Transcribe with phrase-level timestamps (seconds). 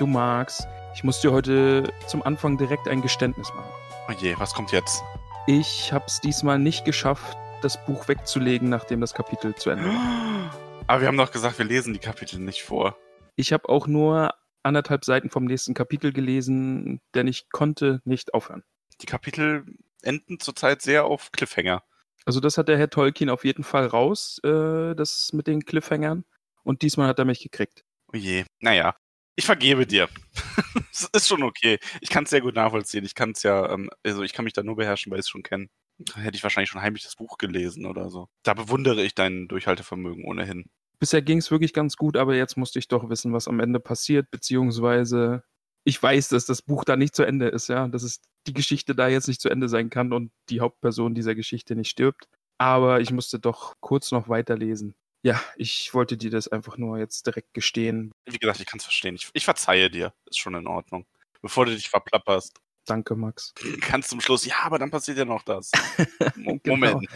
[0.00, 3.70] Du Max, ich muss dir heute zum Anfang direkt ein Geständnis machen.
[4.08, 5.02] Oh je, was kommt jetzt?
[5.46, 10.54] Ich hab's diesmal nicht geschafft, das Buch wegzulegen, nachdem das Kapitel zu Ende war.
[10.86, 12.96] Aber wir haben doch gesagt, wir lesen die Kapitel nicht vor.
[13.36, 14.32] Ich habe auch nur
[14.62, 18.64] anderthalb Seiten vom nächsten Kapitel gelesen, denn ich konnte nicht aufhören.
[19.02, 19.66] Die Kapitel
[20.00, 21.82] enden zurzeit sehr auf Cliffhanger.
[22.24, 26.24] Also das hat der Herr Tolkien auf jeden Fall raus, äh, das mit den Cliffhangern.
[26.62, 27.84] Und diesmal hat er mich gekriegt.
[28.10, 28.46] Oh je.
[28.60, 28.96] Naja,
[29.40, 30.08] ich vergebe dir.
[30.92, 31.78] Es ist schon okay.
[32.00, 33.04] Ich kann es sehr gut nachvollziehen.
[33.04, 35.30] Ich kann es ja, ähm, also ich kann mich da nur beherrschen, weil ich es
[35.30, 35.68] schon kenne.
[36.14, 38.28] Hätte ich wahrscheinlich schon heimlich das Buch gelesen oder so.
[38.42, 40.66] Da bewundere ich dein Durchhaltevermögen ohnehin.
[40.98, 43.80] Bisher ging es wirklich ganz gut, aber jetzt musste ich doch wissen, was am Ende
[43.80, 45.42] passiert, beziehungsweise
[45.84, 48.94] ich weiß, dass das Buch da nicht zu Ende ist, ja, dass es die Geschichte
[48.94, 52.28] da jetzt nicht zu Ende sein kann und die Hauptperson dieser Geschichte nicht stirbt.
[52.58, 54.94] Aber ich musste doch kurz noch weiterlesen.
[55.22, 58.12] Ja, ich wollte dir das einfach nur jetzt direkt gestehen.
[58.24, 59.14] Wie gesagt, ich kann es verstehen.
[59.14, 60.14] Ich, ich verzeihe dir.
[60.26, 61.06] Ist schon in Ordnung.
[61.42, 62.58] Bevor du dich verplapperst.
[62.86, 63.52] Danke, Max.
[63.82, 65.70] Kannst zum Schluss, ja, aber dann passiert ja noch das.
[66.36, 66.58] Genau.
[66.66, 67.06] Moment.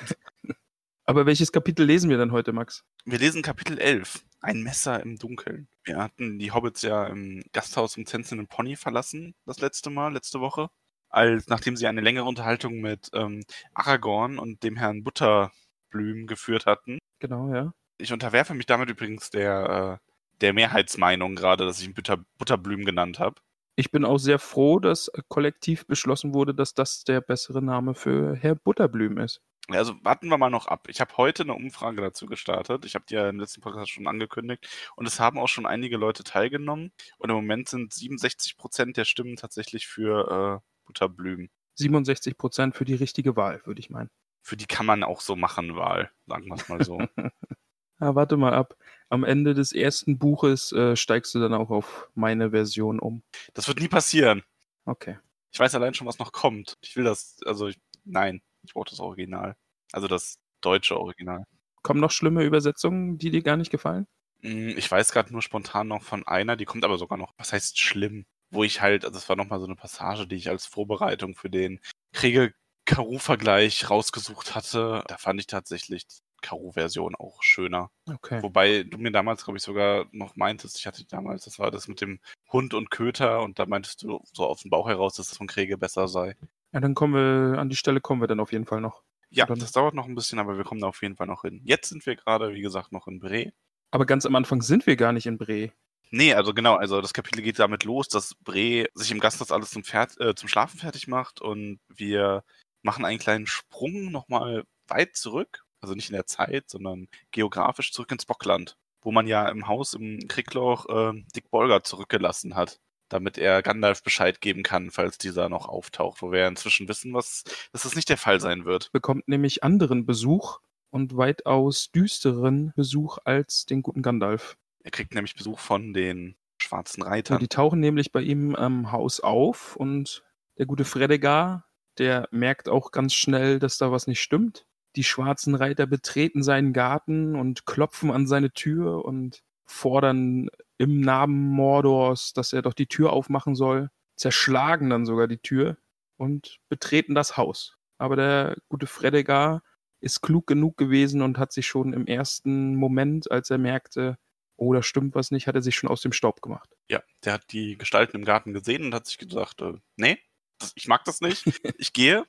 [1.07, 2.83] Aber welches Kapitel lesen wir denn heute, Max?
[3.05, 4.25] Wir lesen Kapitel 11.
[4.41, 5.69] Ein Messer im Dunkeln.
[5.85, 10.41] Wir hatten die Hobbits ja im Gasthaus im Tänzenden Pony verlassen, das letzte Mal, letzte
[10.41, 10.71] Woche.
[11.11, 13.45] Als, nachdem sie eine längere Unterhaltung mit ähm,
[13.75, 16.99] Aragorn und dem Herrn Butterblüm geführt hatten.
[17.19, 17.75] Genau, ja.
[17.99, 20.11] Ich unterwerfe mich damit übrigens der, äh,
[20.41, 23.41] der Mehrheitsmeinung gerade, dass ich ihn Butter, Butterblüm genannt habe.
[23.77, 28.37] Ich bin auch sehr froh, dass kollektiv beschlossen wurde, dass das der bessere Name für
[28.37, 29.41] Herr Butterblüm ist.
[29.69, 30.89] Also warten wir mal noch ab.
[30.89, 32.85] Ich habe heute eine Umfrage dazu gestartet.
[32.85, 34.69] Ich habe die ja im letzten Podcast schon angekündigt.
[34.95, 36.93] Und es haben auch schon einige Leute teilgenommen.
[37.19, 41.49] Und im Moment sind 67 Prozent der Stimmen tatsächlich für äh, Butterblüm.
[41.77, 44.11] 67 Prozent für die richtige Wahl, würde ich meinen.
[44.43, 46.11] Für die kann man auch so machen, Wahl.
[46.27, 46.99] Sagen wir es mal so.
[47.99, 48.77] Ah, warte mal ab.
[49.09, 53.23] Am Ende des ersten Buches äh, steigst du dann auch auf meine Version um.
[53.55, 54.43] das wird nie passieren.
[54.85, 55.19] Okay.
[55.53, 56.77] Ich weiß allein schon, was noch kommt.
[56.83, 59.55] Ich will das, also ich, nein, ich brauche das Original.
[59.93, 61.45] Also das deutsche Original.
[61.83, 64.07] Kommen noch schlimme Übersetzungen, die dir gar nicht gefallen?
[64.43, 67.53] Mm, Ich weiß gerade nur spontan noch von einer, die kommt aber sogar noch, was
[67.53, 68.27] heißt schlimm?
[68.51, 71.51] Wo ich halt, also es war nochmal so eine Passage, die ich als Vorbereitung für
[71.51, 71.81] den
[72.13, 75.05] Kriege-Karu-Vergleich rausgesucht hatte.
[75.07, 76.05] Da fand ich tatsächlich
[76.45, 77.91] die Karu-Version auch schöner.
[78.09, 78.43] Okay.
[78.43, 81.89] Wobei du mir damals, glaube ich, sogar noch meintest, ich hatte damals, das war das
[81.89, 82.21] mit dem
[82.53, 85.47] Hund und Köter und da meintest du so aus dem Bauch heraus, dass das von
[85.47, 86.37] Kriege besser sei.
[86.73, 89.03] Ja, dann kommen wir, an die Stelle kommen wir dann auf jeden Fall noch.
[89.31, 91.61] Ja, das dauert noch ein bisschen, aber wir kommen da auf jeden Fall noch hin.
[91.65, 93.53] Jetzt sind wir gerade, wie gesagt, noch in Bre.
[93.91, 95.73] Aber ganz am Anfang sind wir gar nicht in Bre.
[96.11, 99.71] Nee, also genau, also das Kapitel geht damit los, dass Bre sich im Gasthaus alles
[99.71, 102.45] zum, Fer äh, zum Schlafen fertig macht und wir
[102.83, 108.11] machen einen kleinen Sprung nochmal weit zurück, also nicht in der Zeit, sondern geografisch zurück
[108.13, 113.37] ins Bockland, wo man ja im Haus im Kriegloch äh, Dick Bolger zurückgelassen hat, damit
[113.39, 117.45] er Gandalf Bescheid geben kann, falls dieser noch auftaucht, wo wir ja inzwischen wissen, was,
[117.73, 118.91] dass das nicht der Fall sein wird.
[118.93, 124.57] Bekommt nämlich anderen Besuch und weitaus düsteren Besuch als den guten Gandalf.
[124.83, 127.39] Er kriegt nämlich Besuch von den schwarzen Ja, Reitern.
[127.41, 130.23] die tauchen nämlich bei ihm am Haus auf und
[130.57, 131.67] der gute Fredegar,
[131.99, 134.67] der merkt auch ganz schnell, dass da was nicht stimmt.
[134.97, 140.49] Die schwarzen Reiter betreten seinen Garten und klopfen an seine Tür und fordern
[140.79, 145.77] im Namen Mordors, dass er doch die Tür aufmachen soll, zerschlagen dann sogar die Tür
[146.17, 147.77] und betreten das Haus.
[147.99, 149.63] Aber der gute Fredegar
[150.01, 154.19] ist klug genug gewesen und hat sich schon im ersten Moment, als er merkte,
[154.57, 156.71] oh, da stimmt was nicht, hat er sich schon aus dem Staub gemacht.
[156.89, 160.19] Ja, der hat die Gestalten im Garten gesehen und hat sich gesagt, äh, nee,
[160.59, 161.45] das, ich mag das nicht,
[161.79, 162.25] ich gehe.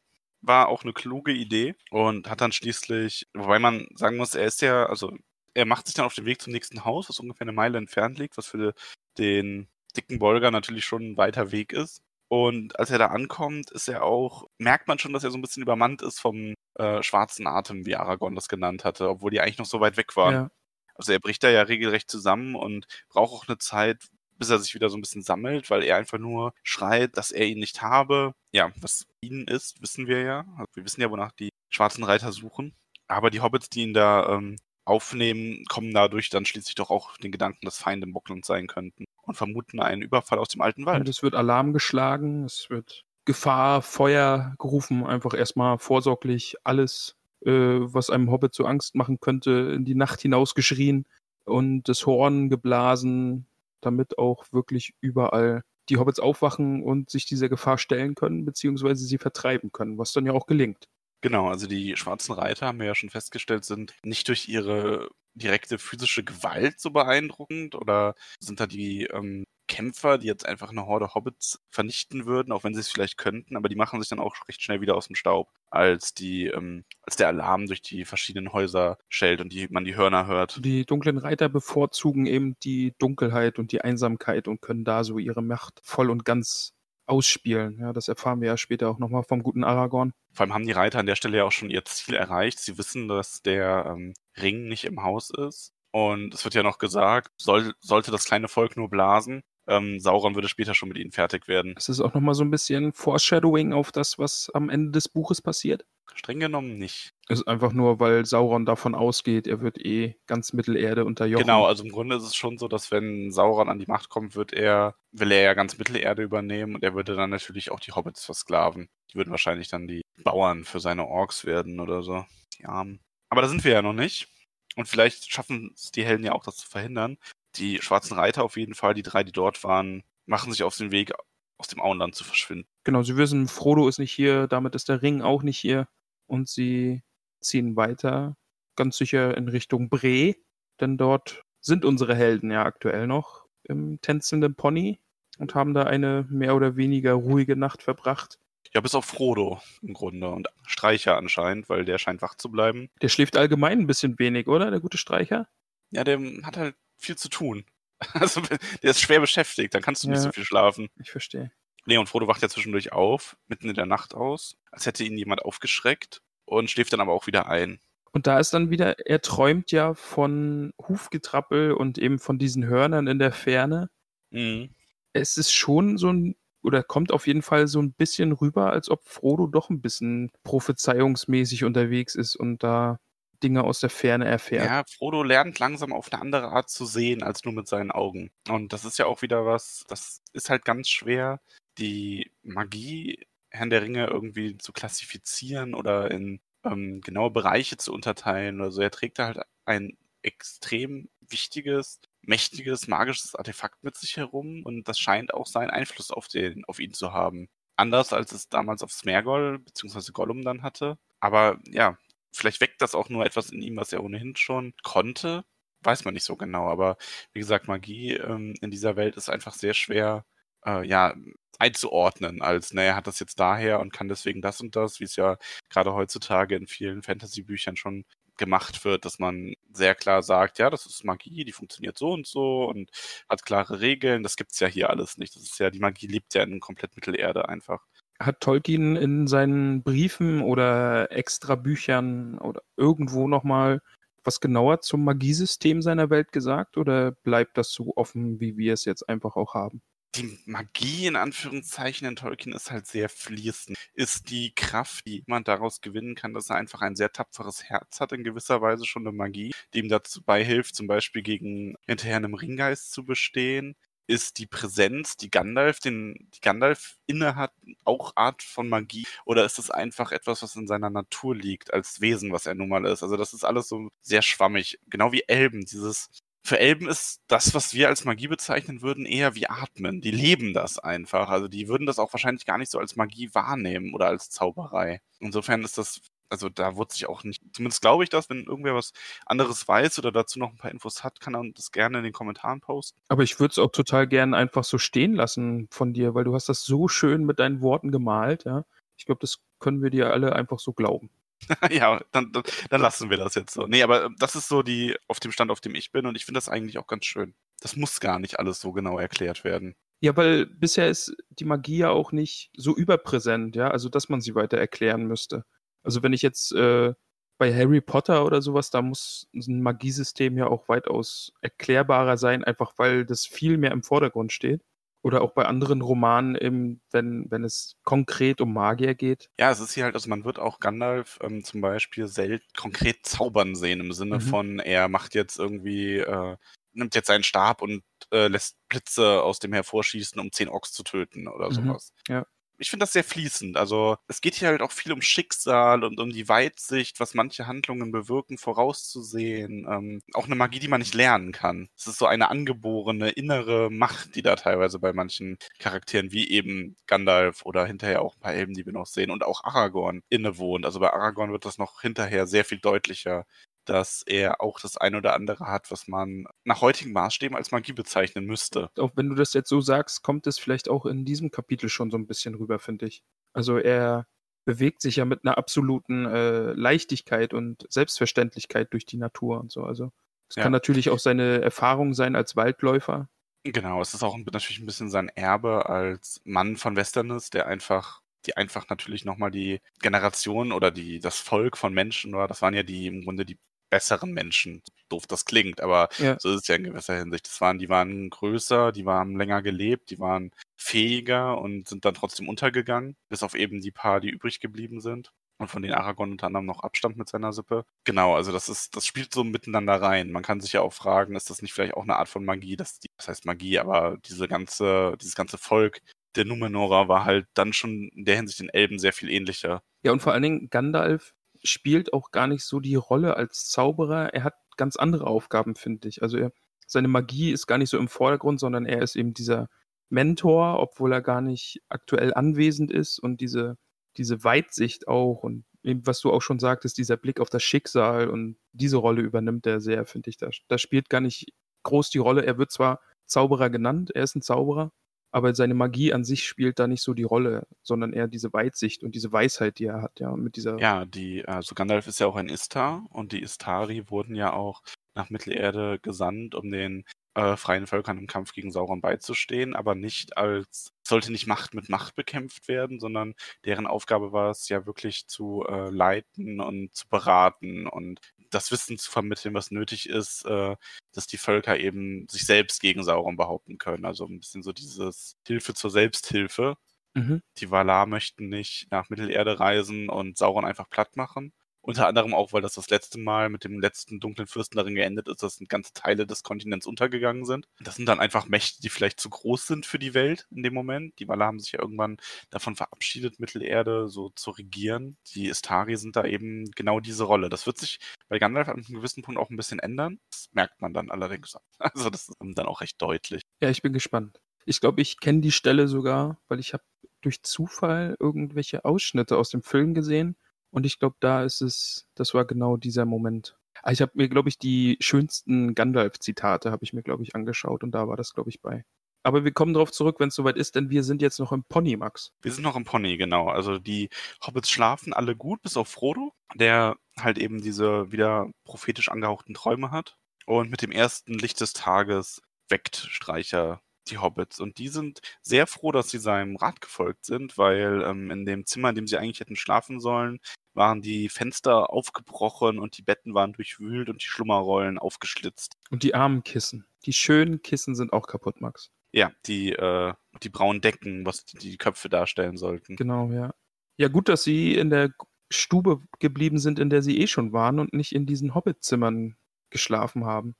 [0.45, 4.61] War auch eine kluge Idee und hat dann schließlich, wobei man sagen muss, er ist
[4.61, 5.15] ja, also
[5.53, 8.19] er macht sich dann auf den Weg zum nächsten Haus, was ungefähr eine Meile entfernt
[8.19, 8.73] liegt, was für
[9.17, 12.01] den dicken Bolger natürlich schon ein weiter Weg ist.
[12.27, 15.41] Und als er da ankommt, ist er auch, merkt man schon, dass er so ein
[15.41, 19.59] bisschen übermannt ist vom äh, schwarzen Atem, wie Aragorn das genannt hatte, obwohl die eigentlich
[19.59, 20.33] noch so weit weg waren.
[20.33, 20.49] Ja.
[20.95, 24.73] Also er bricht da ja regelrecht zusammen und braucht auch eine Zeit, bis er sich
[24.75, 28.33] wieder so ein bisschen sammelt, weil er einfach nur schreit, dass er ihn nicht habe.
[28.51, 30.45] Ja, was ihn ist, wissen wir ja.
[30.57, 32.73] Also wir wissen ja, wonach die schwarzen Reiter suchen.
[33.07, 37.31] Aber die Hobbits, die ihn da ähm, aufnehmen, kommen dadurch dann schließlich doch auch den
[37.31, 41.01] Gedanken, dass Feinde im Bockland sein könnten und vermuten einen Überfall aus dem alten Wald.
[41.01, 47.51] Und es wird Alarm geschlagen, es wird Gefahr, Feuer gerufen, einfach erstmal vorsorglich alles, äh,
[47.51, 51.05] was einem Hobbit so Angst machen könnte, in die Nacht hinausgeschrien
[51.43, 53.47] und das Horn geblasen,
[53.81, 59.17] damit auch wirklich überall die Hobbits aufwachen und sich dieser Gefahr stellen können, beziehungsweise sie
[59.17, 60.85] vertreiben können, was dann ja auch gelingt.
[61.21, 65.77] Genau, also die schwarzen Reiter, haben wir ja schon festgestellt, sind nicht durch ihre direkte
[65.77, 71.13] physische Gewalt so beeindruckend oder sind da die ähm, Kämpfer, die jetzt einfach eine Horde
[71.13, 74.35] Hobbits vernichten würden, auch wenn sie es vielleicht könnten, aber die machen sich dann auch
[74.47, 78.53] recht schnell wieder aus dem Staub, als die, ähm, als der Alarm durch die verschiedenen
[78.53, 80.63] Häuser schellt und die, man die Hörner hört.
[80.63, 85.41] Die dunklen Reiter bevorzugen eben die Dunkelheit und die Einsamkeit und können da so ihre
[85.41, 86.73] Macht voll und ganz
[87.07, 87.79] ausspielen.
[87.79, 90.13] Ja, das erfahren wir ja später auch nochmal vom guten Aragorn.
[90.33, 92.59] Vor allem haben die Reiter an der Stelle ja auch schon ihr Ziel erreicht.
[92.59, 95.71] Sie wissen, dass der ähm, Ring nicht im Haus ist.
[95.91, 100.35] Und es wird ja noch gesagt, soll, sollte das kleine Volk nur blasen, ähm, Sauron
[100.35, 101.75] würde später schon mit ihnen fertig werden.
[101.77, 105.41] Es ist auch nochmal so ein bisschen Foreshadowing auf das, was am Ende des Buches
[105.41, 105.85] passiert.
[106.13, 107.13] Streng genommen nicht.
[107.27, 111.43] Es ist einfach nur, weil Sauron davon ausgeht, er wird eh ganz Mittelerde unterjochen.
[111.43, 114.35] Genau, also im Grunde ist es schon so, dass wenn Sauron an die Macht kommt,
[114.35, 117.91] wird er, will er ja ganz Mittelerde übernehmen und er würde dann natürlich auch die
[117.91, 118.87] Hobbits versklaven.
[119.11, 122.25] Die würden wahrscheinlich dann die Bauern für seine Orks werden oder so.
[122.59, 123.01] Die Armen.
[123.29, 124.29] Aber da sind wir ja noch nicht.
[124.77, 127.17] Und vielleicht schaffen es die Helden ja auch, das zu verhindern
[127.57, 130.91] die schwarzen Reiter auf jeden Fall, die drei, die dort waren, machen sich auf den
[130.91, 131.13] Weg,
[131.57, 132.67] aus dem Auenland zu verschwinden.
[132.83, 135.87] Genau, sie wissen, Frodo ist nicht hier, damit ist der Ring auch nicht hier.
[136.27, 137.03] Und sie
[137.41, 138.35] ziehen weiter,
[138.75, 140.35] ganz sicher in Richtung Bre,
[140.79, 144.99] denn dort sind unsere Helden ja aktuell noch im tänzelnden Pony
[145.37, 148.39] und haben da eine mehr oder weniger ruhige Nacht verbracht.
[148.73, 152.89] Ja, bis auf Frodo im Grunde und Streicher anscheinend, weil der scheint wach zu bleiben.
[153.01, 155.47] Der schläft allgemein ein bisschen wenig, oder, der gute Streicher?
[155.91, 157.65] Ja, der hat halt viel zu tun.
[158.13, 160.89] Also, der ist schwer beschäftigt, dann kannst du nicht so viel schlafen.
[160.99, 161.51] Ich verstehe.
[161.85, 165.17] Nee, und Frodo wacht ja zwischendurch auf, mitten in der Nacht aus, als hätte ihn
[165.17, 167.79] jemand aufgeschreckt und schläft dann aber auch wieder ein.
[168.11, 173.07] Und da ist dann wieder, er träumt ja von Hufgetrappel und eben von diesen Hörnern
[173.07, 173.89] in der Ferne.
[174.31, 174.69] Mhm.
[175.13, 178.89] Es ist schon so ein, oder kommt auf jeden Fall so ein bisschen rüber, als
[178.89, 182.99] ob Frodo doch ein bisschen prophezeiungsmäßig unterwegs ist und da
[183.43, 184.65] Dinge aus der Ferne erfährt.
[184.65, 188.31] Ja, Frodo lernt langsam auf eine andere Art zu sehen als nur mit seinen Augen.
[188.49, 191.39] Und das ist ja auch wieder was, das ist halt ganz schwer,
[191.77, 198.59] die Magie Herrn der Ringe irgendwie zu klassifizieren oder in ähm, genaue Bereiche zu unterteilen
[198.59, 198.81] oder so.
[198.81, 204.99] Er trägt da halt ein extrem wichtiges, mächtiges, magisches Artefakt mit sich herum und das
[204.99, 207.49] scheint auch seinen Einfluss auf, den, auf ihn zu haben.
[207.77, 210.11] Anders als es damals auf Smergol bzw.
[210.11, 210.97] Gollum dann hatte.
[211.19, 211.97] Aber ja,
[212.35, 215.45] Vielleicht weckt das auch nur etwas in ihm, was er ohnehin schon konnte.
[215.81, 216.67] Weiß man nicht so genau.
[216.69, 216.97] Aber
[217.33, 220.25] wie gesagt, Magie ähm, in dieser Welt ist einfach sehr schwer,
[220.65, 221.15] äh, ja,
[221.59, 225.05] einzuordnen, als, naja, er hat das jetzt daher und kann deswegen das und das, wie
[225.05, 225.37] es ja
[225.69, 228.03] gerade heutzutage in vielen Fantasy-Büchern schon
[228.37, 232.27] gemacht wird, dass man sehr klar sagt, ja, das ist Magie, die funktioniert so und
[232.27, 232.89] so und
[233.29, 234.23] hat klare Regeln.
[234.23, 235.35] Das gibt es ja hier alles nicht.
[235.35, 237.85] Das ist ja, die Magie lebt ja in komplett Mittelerde einfach.
[238.19, 243.81] Hat Tolkien in seinen Briefen oder extra Büchern oder irgendwo nochmal
[244.23, 248.85] was genauer zum Magiesystem seiner Welt gesagt oder bleibt das so offen, wie wir es
[248.85, 249.81] jetzt einfach auch haben?
[250.15, 253.77] die Magie in Anführungszeichen in Tolkien ist halt sehr fließend.
[253.93, 257.99] Ist die Kraft, die man daraus gewinnen kann, dass er einfach ein sehr tapferes Herz
[257.99, 262.17] hat, in gewisser Weise schon eine Magie, die ihm dazu beihilft, zum Beispiel gegen hinterher
[262.17, 263.75] einem Ringgeist zu bestehen
[264.07, 267.51] ist die Präsenz, die Gandalf, den, die Gandalf innehat,
[267.83, 269.07] auch Art von Magie?
[269.25, 272.69] Oder ist es einfach etwas, was in seiner Natur liegt, als Wesen, was er nun
[272.69, 273.03] mal ist?
[273.03, 274.79] Also das ist alles so sehr schwammig.
[274.87, 275.65] Genau wie Elben.
[275.65, 276.09] Dieses,
[276.43, 280.01] für Elben ist das, was wir als Magie bezeichnen würden, eher wie Atmen.
[280.01, 281.29] Die leben das einfach.
[281.29, 285.01] Also die würden das auch wahrscheinlich gar nicht so als Magie wahrnehmen oder als Zauberei.
[285.19, 288.75] Insofern ist das also da wurde sich auch nicht, zumindest glaube ich das, wenn irgendwer
[288.75, 288.93] was
[289.25, 292.13] anderes weiß oder dazu noch ein paar Infos hat, kann er das gerne in den
[292.13, 292.99] Kommentaren posten.
[293.07, 296.33] Aber ich würde es auch total gerne einfach so stehen lassen von dir, weil du
[296.33, 298.65] hast das so schön mit deinen Worten gemalt, ja.
[298.97, 301.09] Ich glaube, das können wir dir alle einfach so glauben.
[301.69, 303.67] ja, dann, dann, dann, lassen wir das jetzt so.
[303.67, 306.15] Nee, aber ähm, das ist so die, auf dem Stand, auf dem ich bin und
[306.15, 307.35] ich finde das eigentlich auch ganz schön.
[307.59, 309.75] Das muss gar nicht alles so genau erklärt werden.
[310.01, 314.21] Ja, weil bisher ist die Magie ja auch nicht so überpräsent, ja, also dass man
[314.21, 315.45] sie weiter erklären müsste.
[315.85, 316.93] Also wenn ich jetzt äh,
[317.37, 322.73] bei Harry Potter oder sowas, da muss ein Magiesystem ja auch weitaus erklärbarer sein, einfach
[322.77, 324.63] weil das viel mehr im Vordergrund steht.
[325.03, 329.29] Oder auch bei anderen Romanen, eben, wenn, wenn es konkret um Magier geht.
[329.39, 333.05] Ja, es ist hier halt, also man wird auch Gandalf ähm, zum Beispiel selten konkret
[333.05, 334.21] zaubern sehen, im Sinne Mhm.
[334.21, 336.37] von, er macht jetzt irgendwie, äh,
[336.73, 340.81] nimmt jetzt seinen Stab und äh, lässt Blitze aus dem hervorschießen, um zehn Orks zu
[340.81, 341.93] töten oder Mhm, sowas.
[342.07, 342.25] ja.
[342.57, 343.57] Ich finde das sehr fließend.
[343.57, 347.47] Also es geht hier halt auch viel um Schicksal und um die Weitsicht, was manche
[347.47, 349.67] Handlungen bewirken, vorauszusehen.
[349.69, 351.67] Ähm, auch eine Magie, die man nicht lernen kann.
[351.77, 356.77] Es ist so eine angeborene innere Macht, die da teilweise bei manchen Charakteren wie eben
[356.87, 360.65] Gandalf oder hinterher auch ein paar Elben, die wir noch sehen und auch Aragorn innewohnt.
[360.65, 363.25] Also bei Aragorn wird das noch hinterher sehr viel deutlicher,
[363.69, 367.73] dass er auch das eine oder andere hat, was man nach heutigen Maßstäben als Magie
[367.73, 368.69] bezeichnen müsste.
[368.77, 371.91] Auch wenn du das jetzt so sagst, kommt es vielleicht auch in diesem Kapitel schon
[371.91, 373.03] so ein bisschen rüber, finde ich.
[373.33, 374.07] Also er
[374.45, 379.63] bewegt sich ja mit einer absoluten äh, Leichtigkeit und Selbstverständlichkeit durch die Natur und so.
[379.63, 379.91] Also
[380.29, 380.43] es Ja.
[380.43, 383.09] kann natürlich auch seine Erfahrung sein als Waldläufer.
[383.43, 387.45] Genau, es ist auch ein- natürlich ein bisschen sein Erbe als Mann von Westerness, der
[387.47, 392.27] einfach, die einfach natürlich nochmal die Generation oder die, das Volk von Menschen war.
[392.27, 393.37] Das waren ja die im Grunde die
[393.69, 394.61] besseren Menschen.
[394.89, 396.17] Doof das klingt, aber Ja.
[396.19, 397.27] so ist es ja in gewisser Hinsicht.
[397.27, 401.93] Das waren, die waren größer, die waren länger gelebt, die waren fähiger und sind dann
[401.93, 405.11] trotzdem untergegangen, bis auf eben die paar, die übrig geblieben sind.
[405.37, 407.65] Und von denen Aragorn unter anderem noch abstammt mit seiner Sippe.
[407.83, 410.13] Genau, also das ist, das spielt so miteinander rein.
[410.13, 412.55] Man kann sich ja auch fragen, ist das nicht vielleicht auch eine Art von Magie,
[412.55, 415.81] dass die, das heißt Magie, aber diese ganze, dieses ganze Volk
[416.15, 419.61] der Numenorer war halt dann schon in der Hinsicht den Elben sehr viel ähnlicher.
[419.83, 421.13] Ja, und vor allen Dingen, Gandalf
[421.45, 424.13] spielt auch gar nicht so die Rolle als Zauberer.
[424.13, 426.01] Er hat ganz andere Aufgaben, finde ich.
[426.01, 426.31] Also er,
[426.67, 429.49] seine Magie ist gar nicht so im Vordergrund, sondern er ist eben dieser
[429.89, 433.57] Mentor, obwohl er gar nicht aktuell anwesend ist und diese,
[433.97, 438.09] diese Weitsicht auch und eben, was du auch schon sagtest, dieser Blick auf das Schicksal
[438.09, 440.17] und diese Rolle übernimmt er sehr, finde ich.
[440.17, 441.33] Da, da spielt gar nicht
[441.63, 442.25] groß die Rolle.
[442.25, 444.71] Er wird zwar Zauberer genannt, er ist ein Zauberer,
[445.15, 448.83] aber seine Magie an sich spielt da nicht so die Rolle, sondern eher diese Weitsicht
[448.83, 450.59] und diese Weisheit, die er hat, ja, mit dieser.
[450.59, 454.61] Ja, die, also Gandalf ist ja auch ein Istar und die Istari wurden ja auch
[454.93, 460.17] nach Mittelerde gesandt, um den äh, freien Völkern im Kampf gegen Sauron beizustehen, aber nicht
[460.17, 463.13] als, sollte nicht Macht mit Macht bekämpft werden, sondern
[463.45, 468.01] deren Aufgabe war es ja wirklich zu äh, leiten und zu beraten und
[468.35, 470.55] das Wissen zu vermitteln, was nötig ist, äh,
[470.93, 473.85] dass die Völker eben sich selbst gegen Sauron behaupten können.
[473.85, 476.55] Also ein bisschen so dieses Hilfe zur Selbsthilfe.
[476.93, 477.21] Mhm.
[477.37, 481.33] Die Valar möchten nicht nach Mittelerde reisen und Sauron einfach platt machen.
[481.65, 485.07] Unter anderem auch, weil das das letzte Mal mit dem letzten dunklen Fürsten darin geendet
[485.07, 487.47] ist, dass ganze Teile des Kontinents untergegangen sind.
[487.59, 490.53] Das sind dann einfach Mächte, die vielleicht zu groß sind für die Welt in dem
[490.53, 490.99] Moment.
[490.99, 491.97] Die Valar haben sich ja irgendwann
[492.29, 494.97] davon verabschiedet, Mittelerde so zu regieren.
[495.15, 497.29] Die Istari sind da eben genau diese Rolle.
[497.29, 497.79] Das wird sich
[498.09, 499.99] bei Gandalf an einem gewissen Punkt auch ein bisschen ändern.
[500.11, 501.35] Das merkt man dann allerdings.
[501.57, 503.23] Also das ist dann auch recht deutlich.
[503.41, 504.21] Ja, ich bin gespannt.
[504.45, 506.63] Ich glaube, ich kenne die Stelle sogar, weil ich habe
[507.01, 510.15] durch Zufall irgendwelche Ausschnitte aus dem Film gesehen.
[510.55, 513.37] Und ich glaube, da ist es, das war genau dieser Moment.
[513.61, 517.61] Ah, Ich habe mir, glaube ich, die schönsten Gandalf-Zitate habe ich mir, glaube ich, angeschaut
[517.61, 518.63] und da war das, glaube ich, bei.
[519.03, 521.43] Aber wir kommen darauf zurück, wenn es soweit ist, denn wir sind jetzt noch im
[521.43, 522.13] Pony, Max.
[522.21, 523.27] Wir sind noch im Pony, genau.
[523.27, 523.89] Also die
[524.25, 529.71] Hobbits schlafen alle gut, bis auf Frodo, der halt eben diese wieder prophetisch angehauchten Träume
[529.71, 529.97] hat.
[530.25, 534.39] Und mit dem ersten Licht des Tages weckt Streicher die Hobbits.
[534.39, 538.45] Und die sind sehr froh, dass sie seinem Rat gefolgt sind, weil ähm, in dem
[538.45, 540.19] Zimmer, in dem sie eigentlich hätten schlafen sollen,
[540.55, 545.57] waren die Fenster aufgebrochen und die Betten waren durchwühlt und die Schlummerrollen aufgeschlitzt.
[545.69, 546.65] Und die armen Kissen.
[546.85, 548.71] Die schönen Kissen sind auch kaputt, Max.
[548.91, 552.75] Ja, die, äh, die braunen Decken, was die, Köpfe darstellen sollten.
[552.75, 553.33] Genau, ja.
[553.77, 554.91] Ja, gut, dass sie in der
[555.29, 559.17] Stube geblieben sind, in der sie eh schon waren und nicht in diesen Hobbitzimmern
[559.49, 560.35] geschlafen haben.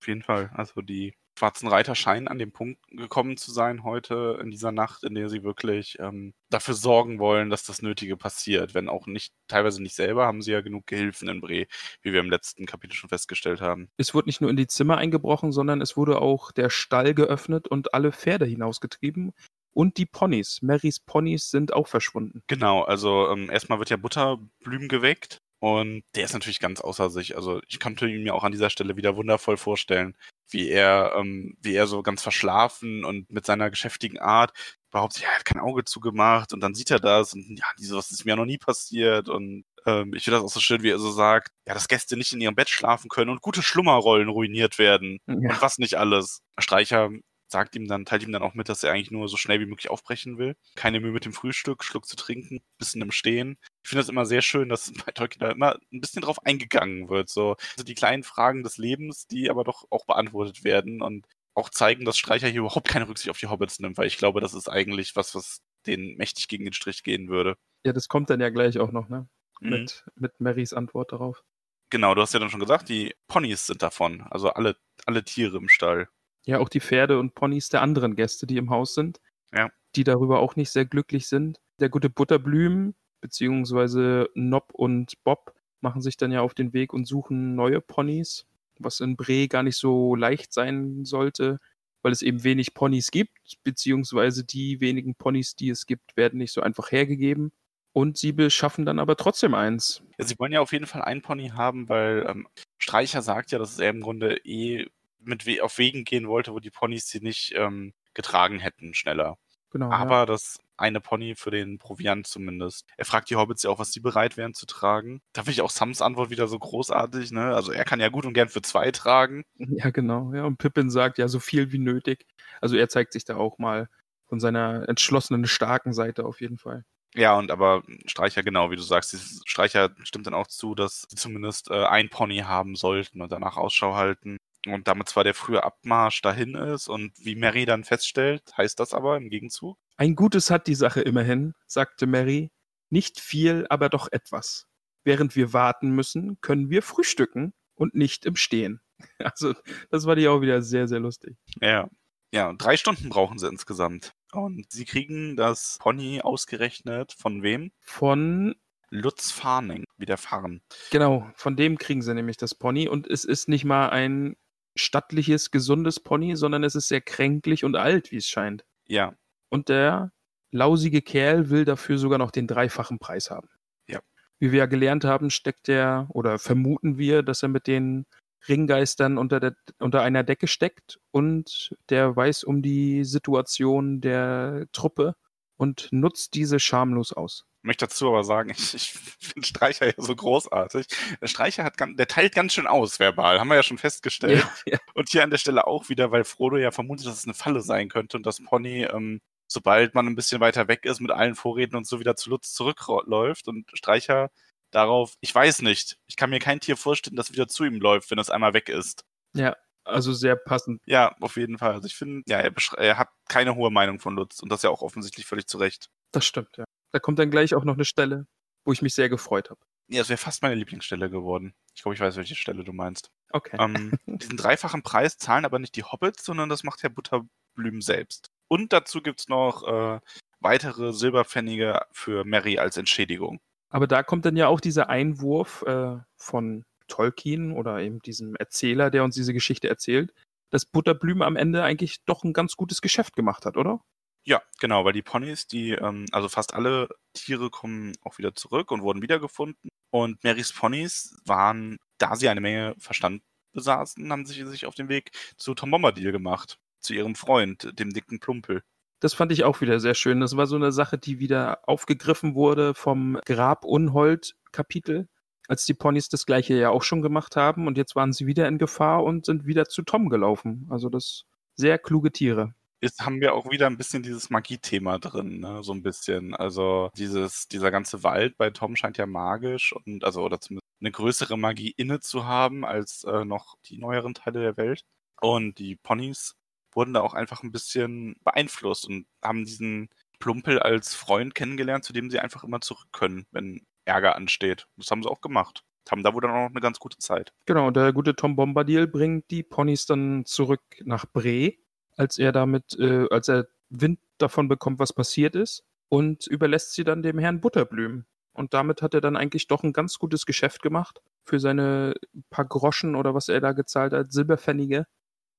[0.00, 0.50] Auf jeden Fall.
[0.54, 5.04] Also die schwarzen Reiter scheinen an dem Punkt gekommen zu sein heute in dieser Nacht,
[5.04, 8.74] in der sie wirklich ähm, dafür sorgen wollen, dass das Nötige passiert.
[8.74, 11.66] Wenn auch nicht, teilweise nicht selber, haben sie ja genug Gehilfen in Bre,
[12.02, 13.88] wie wir im letzten Kapitel schon festgestellt haben.
[13.96, 17.68] Es wurde nicht nur in die Zimmer eingebrochen, sondern es wurde auch der Stall geöffnet
[17.68, 19.32] und alle Pferde hinausgetrieben.
[19.72, 20.62] Und die Ponys.
[20.62, 22.42] Marys Ponys sind auch verschwunden.
[22.46, 27.36] Genau, also ähm, erstmal wird ja Butterblüm geweckt und der ist natürlich ganz außer sich.
[27.36, 30.16] Also ich könnte ihn mir auch an dieser Stelle wieder wundervoll vorstellen,
[30.50, 34.52] wie er, ähm, wie er so ganz verschlafen und mit seiner geschäftigen Art
[34.90, 38.10] behauptet, ja, er hat kein Auge zugemacht und dann sieht er das und ja, dieses
[38.10, 40.98] ist mir noch nie passiert und ähm, ich finde das auch so schön, wie er
[40.98, 44.78] so sagt, ja, dass Gäste nicht in ihrem Bett schlafen können und gute Schlummerrollen ruiniert
[44.78, 45.34] werden Ja.
[45.34, 46.40] und was nicht alles.
[46.58, 47.10] Streicher
[47.48, 49.66] sagt ihm dann, teilt ihm dann auch mit, dass er eigentlich nur so schnell wie
[49.66, 50.56] möglich aufbrechen will.
[50.74, 53.58] Keine Mühe mit dem Frühstück, Schluck zu trinken, bisschen im Stehen.
[53.82, 57.08] Ich finde das immer sehr schön, dass bei Tolkien da immer ein bisschen drauf eingegangen
[57.08, 57.28] wird.
[57.28, 61.70] So also die kleinen Fragen des Lebens, die aber doch auch beantwortet werden und auch
[61.70, 64.52] zeigen, dass Streicher hier überhaupt keine Rücksicht auf die Hobbits nimmt, weil ich glaube, das
[64.52, 67.56] ist eigentlich was, was denen mächtig gegen den Strich gehen würde.
[67.84, 69.28] Ja, das kommt dann ja gleich auch noch, ne?
[69.60, 69.70] Mhm.
[69.70, 71.42] Mit, mit Marys Antwort darauf.
[71.90, 74.22] Genau, du hast ja dann schon gesagt, die Ponys sind davon.
[74.22, 74.76] Also alle,
[75.06, 76.08] alle Tiere im Stall.
[76.46, 79.20] Ja, auch die Pferde und Ponys der anderen Gäste, die im Haus sind.
[79.52, 79.68] Ja.
[79.96, 81.58] Die darüber auch nicht sehr glücklich sind.
[81.80, 87.06] Der gute Butterblüm, beziehungsweise Nob und Bob, machen sich dann ja auf den Weg und
[87.06, 88.46] suchen neue Ponys,
[88.78, 91.58] was in Bre gar nicht so leicht sein sollte,
[92.02, 96.52] weil es eben wenig Ponys gibt, beziehungsweise die wenigen Ponys, die es gibt, werden nicht
[96.52, 97.52] so einfach hergegeben.
[97.92, 100.02] Und sie beschaffen dann aber trotzdem eins.
[100.18, 102.46] Ja, sie wollen ja auf jeden Fall einen Pony haben, weil ähm,
[102.78, 104.86] Streicher sagt ja, dass er im Grunde eh
[105.26, 109.36] mit We auf Wegen gehen wollte, wo die Ponys sie nicht ähm, getragen hätten, schneller.
[109.70, 109.90] Genau.
[109.90, 110.26] Aber ja.
[110.26, 112.86] das eine Pony für den Proviant zumindest.
[112.96, 115.20] Er fragt die Hobbits ja auch, was sie bereit wären zu tragen.
[115.32, 117.54] Da finde ich auch Sams Antwort wieder so großartig, ne?
[117.54, 119.42] Also er kann ja gut und gern für zwei tragen.
[119.78, 120.32] Ja, genau.
[120.32, 122.26] Ja, und Pippin sagt ja so viel wie nötig.
[122.60, 123.88] Also er zeigt sich da auch mal
[124.26, 126.84] von seiner entschlossenen, starken Seite auf jeden Fall.
[127.14, 129.16] Ja, und aber Streicher, genau, wie du sagst,
[129.46, 133.56] Streicher stimmt dann auch zu, dass sie zumindest äh, ein Pony haben sollten und danach
[133.56, 134.36] Ausschau halten.
[134.72, 138.94] Und damit zwar der frühe Abmarsch dahin ist und wie Mary dann feststellt, heißt das
[138.94, 139.78] aber im Gegenzug.
[139.96, 142.50] Ein Gutes hat die Sache immerhin, sagte Mary.
[142.88, 144.66] Nicht viel, aber doch etwas.
[145.04, 148.80] Während wir warten müssen, können wir frühstücken und nicht im Stehen.
[149.18, 149.54] Also,
[149.90, 151.36] das war die auch wieder sehr, sehr lustig.
[151.60, 151.88] Ja.
[152.32, 154.12] Ja, drei Stunden brauchen sie insgesamt.
[154.32, 157.72] Und sie kriegen das Pony ausgerechnet von wem?
[157.80, 158.56] Von,
[158.90, 160.60] Lutz Farning, wie der Farn.
[160.90, 162.88] genau, von dem kriegen sie nämlich das Pony.
[162.88, 164.36] Und es ist nicht mal ein
[164.76, 168.64] stattliches, gesundes Pony, sondern es ist sehr kränklich und alt, wie es scheint.
[168.86, 169.14] Ja,
[169.48, 170.12] Und der
[170.50, 173.48] lausige Kerl will dafür sogar noch den dreifachen Preis haben.
[173.88, 174.00] Ja.
[174.38, 178.06] Wie wir ja gelernt haben, steckt er oder vermuten wir, dass er mit den
[178.48, 185.16] Ringgeistern unter, der, unter einer Decke steckt und der weiß um die Situation der Truppe
[185.56, 187.44] und nutzt diese schamlos aus.
[187.62, 190.86] Ich möchte dazu aber sagen, ich, ich finde Streicher ja so großartig.
[191.20, 194.46] Der Streicher hat, ganz, der teilt ganz schön aus verbal, haben wir ja schon festgestellt.
[194.66, 194.78] ja.
[194.94, 197.60] Und hier an der Stelle auch wieder, weil Frodo ja vermutet, dass es eine Falle
[197.62, 201.34] sein könnte und das Pony, ähm, sobald man ein bisschen weiter weg ist, mit allen
[201.34, 204.30] Vorräten und so wieder zu Lutz zurückläuft und Streicher
[204.70, 208.10] darauf, ich weiß nicht, ich kann mir kein Tier vorstellen, das wieder zu ihm läuft,
[208.10, 209.04] wenn es einmal weg ist.
[209.34, 209.56] ja,
[209.86, 210.82] also sehr passend.
[210.86, 211.72] Ja, auf jeden Fall.
[211.72, 214.70] Also ich finde, ja, er, er hat keine hohe Meinung von Lutz und das ja
[214.70, 215.90] auch offensichtlich völlig zu Recht.
[216.12, 216.64] Das stimmt, ja.
[216.92, 218.26] Da kommt dann gleich auch noch eine Stelle,
[218.64, 219.60] wo ich mich sehr gefreut habe.
[219.88, 221.54] Ja, es wäre fast meine Lieblingsstelle geworden.
[221.74, 223.10] Ich glaube, ich weiß, welche Stelle du meinst.
[223.30, 223.56] Okay.
[223.60, 228.30] Ähm, diesen dreifachen Preis zahlen aber nicht die Hobbits, sondern das macht Herr Butterblüm selbst.
[228.48, 230.00] Und dazu gibt's noch äh,
[230.40, 233.40] weitere Silberpfennige für Mary als Entschädigung.
[233.68, 238.90] Aber da kommt dann ja auch dieser Einwurf äh, von Tolkien oder eben diesem Erzähler,
[238.90, 240.12] der uns diese Geschichte erzählt,
[240.50, 243.80] dass Butterblüm am Ende eigentlich doch ein ganz gutes Geschäft gemacht hat, oder?
[244.24, 248.72] Ja, genau, weil die Ponys, die, ähm, also fast alle Tiere kommen auch wieder zurück
[248.72, 249.70] und wurden wiedergefunden.
[249.90, 253.22] Und Marys Ponys waren, da sie eine Menge Verstand
[253.52, 256.58] besaßen, haben sie sich auf den Weg zu Tom Bombadil gemacht.
[256.80, 258.62] Zu ihrem Freund, dem dicken Plumpel.
[259.00, 260.20] Das fand ich auch wieder sehr schön.
[260.20, 265.08] Das war so eine Sache, die wieder aufgegriffen wurde vom Grab-Unhold-Kapitel,
[265.48, 267.66] als die Ponys das gleiche ja auch schon gemacht haben.
[267.66, 270.66] Und jetzt waren sie wieder in Gefahr und sind wieder zu Tom gelaufen.
[270.70, 272.54] Also das sehr kluge Tiere.
[272.82, 275.62] Jetzt haben wir auch wieder ein bisschen dieses Magie-Thema drin, ne?
[275.64, 276.34] so ein bisschen.
[276.34, 280.90] Also dieses, dieser ganze Wald bei Tom scheint ja magisch und also oder zumindest eine
[280.90, 284.82] größere Magie inne zu haben als äh, noch die neueren Teile der Welt.
[285.20, 286.36] Und die Ponys
[286.72, 291.92] wurden da auch einfach ein bisschen beeinflusst und haben diesen Plumpel als Freund kennengelernt, zu
[291.92, 294.66] dem sie einfach immer zurück können, wenn Ärger ansteht.
[294.76, 295.64] Das haben sie auch gemacht.
[295.90, 297.32] Haben da wohl dann auch noch eine ganz gute Zeit.
[297.46, 301.54] Genau, der gute Tom Bombadil bringt die Ponys dann zurück nach Bre,
[301.96, 306.84] als er damit, äh, als er Wind davon bekommt, was passiert ist, und überlässt sie
[306.84, 308.04] dann dem Herrn Butterblüm.
[308.32, 311.94] Und damit hat er dann eigentlich doch ein ganz gutes Geschäft gemacht für seine
[312.28, 314.86] paar Groschen oder was er da gezahlt hat, Silberpfennige.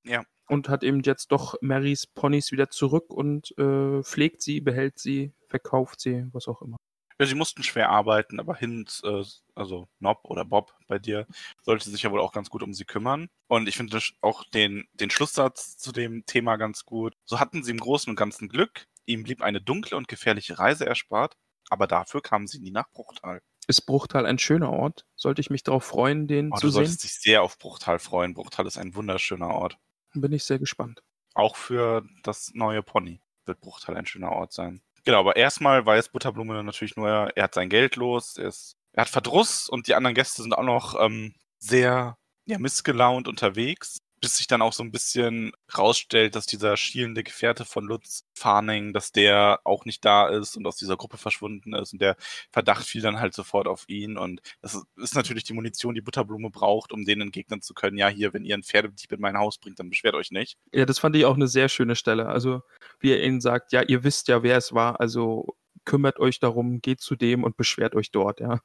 [0.04, 0.24] Ja.
[0.48, 5.34] Und hat eben jetzt doch Marys Ponys wieder zurück und äh, pflegt sie, behält sie,
[5.48, 6.78] verkauft sie, was auch immer.
[7.20, 9.24] Ja, sie mussten schwer arbeiten, aber Hint, äh,
[9.56, 11.26] also Nob oder Bob bei dir,
[11.64, 13.30] sollte sich ja wohl auch ganz gut um sie kümmern.
[13.48, 17.16] Und ich finde auch den, den Schlusssatz zu dem Thema ganz gut.
[17.26, 18.86] So hatten sie im Großen und Ganzen Glück.
[19.06, 21.38] Ihm blieb eine dunkle und gefährliche Reise erspart,
[21.70, 23.42] aber dafür kamen sie nie nach Bruchtal.
[23.68, 25.06] Ist Bruchtal ein schöner Ort?
[25.16, 26.74] Sollte ich mich darauf freuen, den Oh, zu du sehen?
[26.86, 28.34] solltest dich sehr auf Bruchtal freuen.
[28.34, 29.78] Bruchtal ist ein wunderschöner Ort.
[30.14, 31.02] Bin ich sehr gespannt.
[31.34, 34.82] Auch für das neue Pony wird Bruchtal ein schöner Ort sein.
[35.08, 39.04] Genau, aber erstmal weiß Butterblume natürlich nur, er hat sein Geld los, er, ist, er
[39.04, 44.36] hat Verdruss und die anderen Gäste sind auch noch ähm, sehr ja, missgelaunt unterwegs bis
[44.36, 49.14] sich dann auch so ein bisschen rausstellt, dass dieser schielende Gefährte von Lutz Farning, dass
[49.14, 52.18] der auch nicht da ist und aus dieser Gruppe verschwunden ist und der
[52.52, 56.50] Verdacht fiel dann halt sofort auf ihn und das ist natürlich die Munition, die Butterblume
[56.50, 59.60] braucht, um denen entgegnen zu können, ja hier, wenn ihr ein Pferdedieb in mein Haus
[59.60, 60.58] bringt, dann beschwert euch nicht.
[60.74, 62.64] Ja, das fand ich auch eine sehr schöne Stelle, also
[63.00, 66.82] wie er ihnen sagt, ja, ihr wisst ja, wer es war, also kümmert euch darum,
[66.82, 68.60] geht zu dem und beschwert euch dort, ja.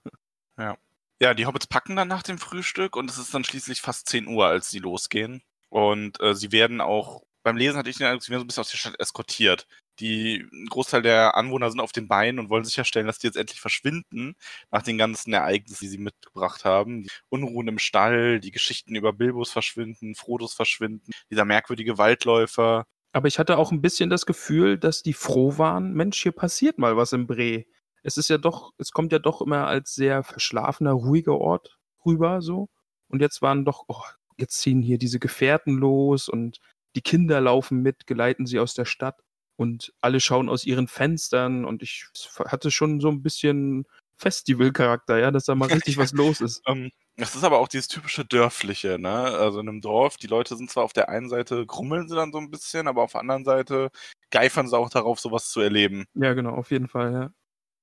[0.58, 0.76] Ja.
[1.22, 4.26] Ja, die Hobbits packen dann nach dem Frühstück und es ist dann schließlich fast 10
[4.26, 5.40] Uhr, als sie losgehen.
[5.72, 8.46] Und äh, sie werden auch, beim Lesen hatte ich den Eindruck, sie werden so ein
[8.48, 9.66] bisschen aus der Stadt eskortiert.
[10.00, 13.36] Die, ein Großteil der Anwohner sind auf den Beinen und wollen sicherstellen, dass die jetzt
[13.36, 14.34] endlich verschwinden,
[14.70, 17.04] nach den ganzen Ereignissen, die sie mitgebracht haben.
[17.04, 22.84] Die Unruhen im Stall, die Geschichten über Bilbos verschwinden, Frodos verschwinden, dieser merkwürdige Waldläufer.
[23.12, 26.78] Aber ich hatte auch ein bisschen das Gefühl, dass die froh waren, Mensch, hier passiert
[26.78, 27.64] mal was im Bre
[28.02, 32.42] es ist ja doch, es kommt ja doch immer als sehr verschlafener, ruhiger Ort rüber,
[32.42, 32.68] so.
[33.08, 34.02] Und jetzt waren doch, oh,
[34.38, 36.60] jetzt ziehen hier diese Gefährten los und
[36.96, 39.22] die Kinder laufen mit, geleiten sie aus der Stadt
[39.56, 42.06] und alle schauen aus ihren Fenstern und ich
[42.46, 46.66] hatte schon so ein bisschen Festivalcharakter, ja, dass da mal richtig was los ist.
[46.66, 49.12] Um, ähm, das ist aber auch dieses typische Dörfliche, ne?
[49.12, 52.32] Also in einem Dorf, die Leute sind zwar auf der einen Seite, grummeln sie dann
[52.32, 53.90] so ein bisschen, aber auf der anderen Seite
[54.30, 56.06] geifern sie auch darauf, sowas zu erleben.
[56.14, 57.30] Ja, genau, auf jeden Fall, ja.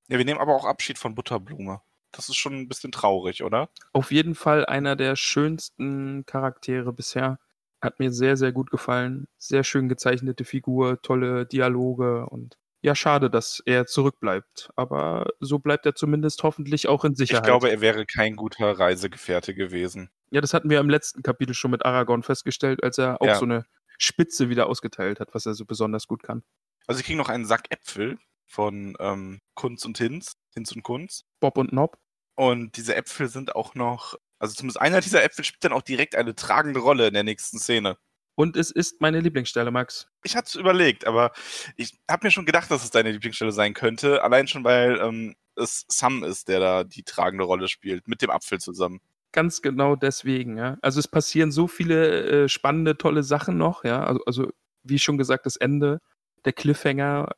[0.08, 1.80] Ja, wir nehmen aber auch Abschied von Butterblume.
[2.12, 3.70] Das ist schon ein bisschen traurig, oder?
[3.92, 7.38] Auf jeden Fall einer der schönsten Charaktere bisher.
[7.80, 9.26] Hat mir sehr, sehr gut gefallen.
[9.38, 14.70] Sehr schön gezeichnete Figur, tolle Dialoge und ja, schade, dass er zurückbleibt.
[14.74, 17.42] Aber so bleibt er zumindest hoffentlich auch in Sicherheit.
[17.42, 20.10] Ich glaube, er wäre kein guter Reisegefährte gewesen.
[20.30, 23.34] Ja, das hatten wir im letzten Kapitel schon mit Aragorn festgestellt, als er auch ja.
[23.34, 23.66] so eine
[23.98, 26.42] Spitze wieder ausgeteilt hat, was er so besonders gut kann.
[26.86, 28.18] Also ich kriege noch einen Sack Äpfel
[28.50, 31.24] von ähm, Kunz und Hinz, Hinz und Kunz.
[31.38, 31.98] Bob und Nob.
[32.34, 36.16] Und diese Äpfel sind auch noch, also zumindest einer dieser Äpfel spielt dann auch direkt
[36.16, 37.96] eine tragende Rolle in der nächsten Szene.
[38.34, 40.08] Und es ist meine Lieblingsstelle, Max.
[40.24, 41.32] Ich hatte es überlegt, aber
[41.76, 44.24] ich habe mir schon gedacht, dass es deine Lieblingsstelle sein könnte.
[44.24, 48.30] Allein schon, weil ähm, es Sam ist, der da die tragende Rolle spielt, mit dem
[48.30, 49.00] Apfel zusammen.
[49.32, 50.78] Ganz genau deswegen, ja.
[50.80, 54.02] Also es passieren so viele äh, spannende, tolle Sachen noch, ja.
[54.02, 56.00] Also, also, wie schon gesagt, das Ende,
[56.44, 57.28] der Cliffhanger,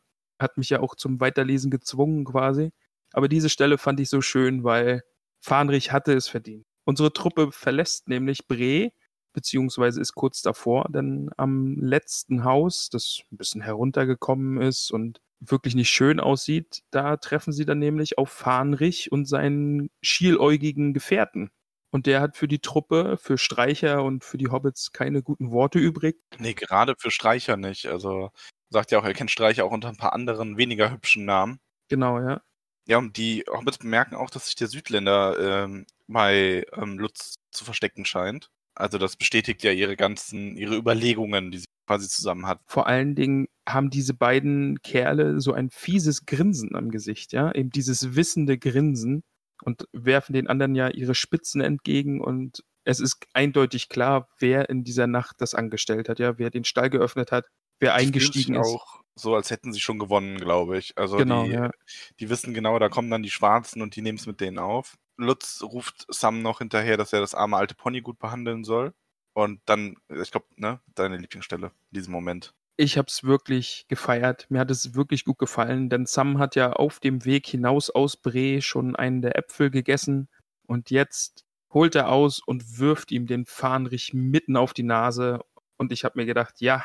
[0.42, 2.72] hat mich ja auch zum Weiterlesen gezwungen quasi.
[3.12, 5.02] Aber diese Stelle fand ich so schön, weil
[5.40, 6.64] Fahnrich hatte es verdient.
[6.84, 8.90] Unsere Truppe verlässt nämlich Bre,
[9.32, 15.74] beziehungsweise ist kurz davor, denn am letzten Haus, das ein bisschen heruntergekommen ist und wirklich
[15.74, 21.50] nicht schön aussieht, da treffen sie dann nämlich auf Fahnrich und seinen schieläugigen Gefährten.
[21.90, 25.78] Und der hat für die Truppe, für Streicher und für die Hobbits keine guten Worte
[25.78, 26.16] übrig.
[26.38, 27.86] Nee, gerade für Streicher nicht.
[27.86, 28.30] Also
[28.72, 31.60] sagt ja auch, er kennt Streicher auch unter ein paar anderen weniger hübschen Namen.
[31.88, 32.42] Genau, ja.
[32.86, 37.64] Ja, und die Hobbits bemerken auch, dass sich der Südländer ähm, bei ähm, Lutz zu
[37.64, 38.50] verstecken scheint.
[38.74, 42.60] Also das bestätigt ja ihre ganzen, ihre Überlegungen, die sie quasi zusammen hat.
[42.66, 47.70] Vor allen Dingen haben diese beiden Kerle so ein fieses Grinsen am Gesicht, ja, eben
[47.70, 49.22] dieses wissende Grinsen
[49.62, 54.82] und werfen den anderen ja ihre Spitzen entgegen und es ist eindeutig klar, wer in
[54.82, 57.46] dieser Nacht das angestellt hat, ja, wer den Stall geöffnet hat,
[57.82, 58.66] wer eingestiegen ist.
[58.66, 60.96] auch so, als hätten sie schon gewonnen, glaube ich.
[60.96, 61.70] Also genau, die, ja.
[62.18, 64.96] die wissen genau, da kommen dann die Schwarzen und die nehmen es mit denen auf.
[65.18, 68.94] Lutz ruft Sam noch hinterher, dass er das arme alte Pony gut behandeln soll.
[69.34, 72.54] Und dann, ich glaube, ne, deine Lieblingsstelle in diesem Moment.
[72.76, 74.46] Ich habe es wirklich gefeiert.
[74.50, 78.16] Mir hat es wirklich gut gefallen, denn Sam hat ja auf dem Weg hinaus aus
[78.16, 80.28] Bre schon einen der Äpfel gegessen
[80.66, 85.40] und jetzt holt er aus und wirft ihm den Fahnrich mitten auf die Nase.
[85.76, 86.84] Und ich habe mir gedacht, ja,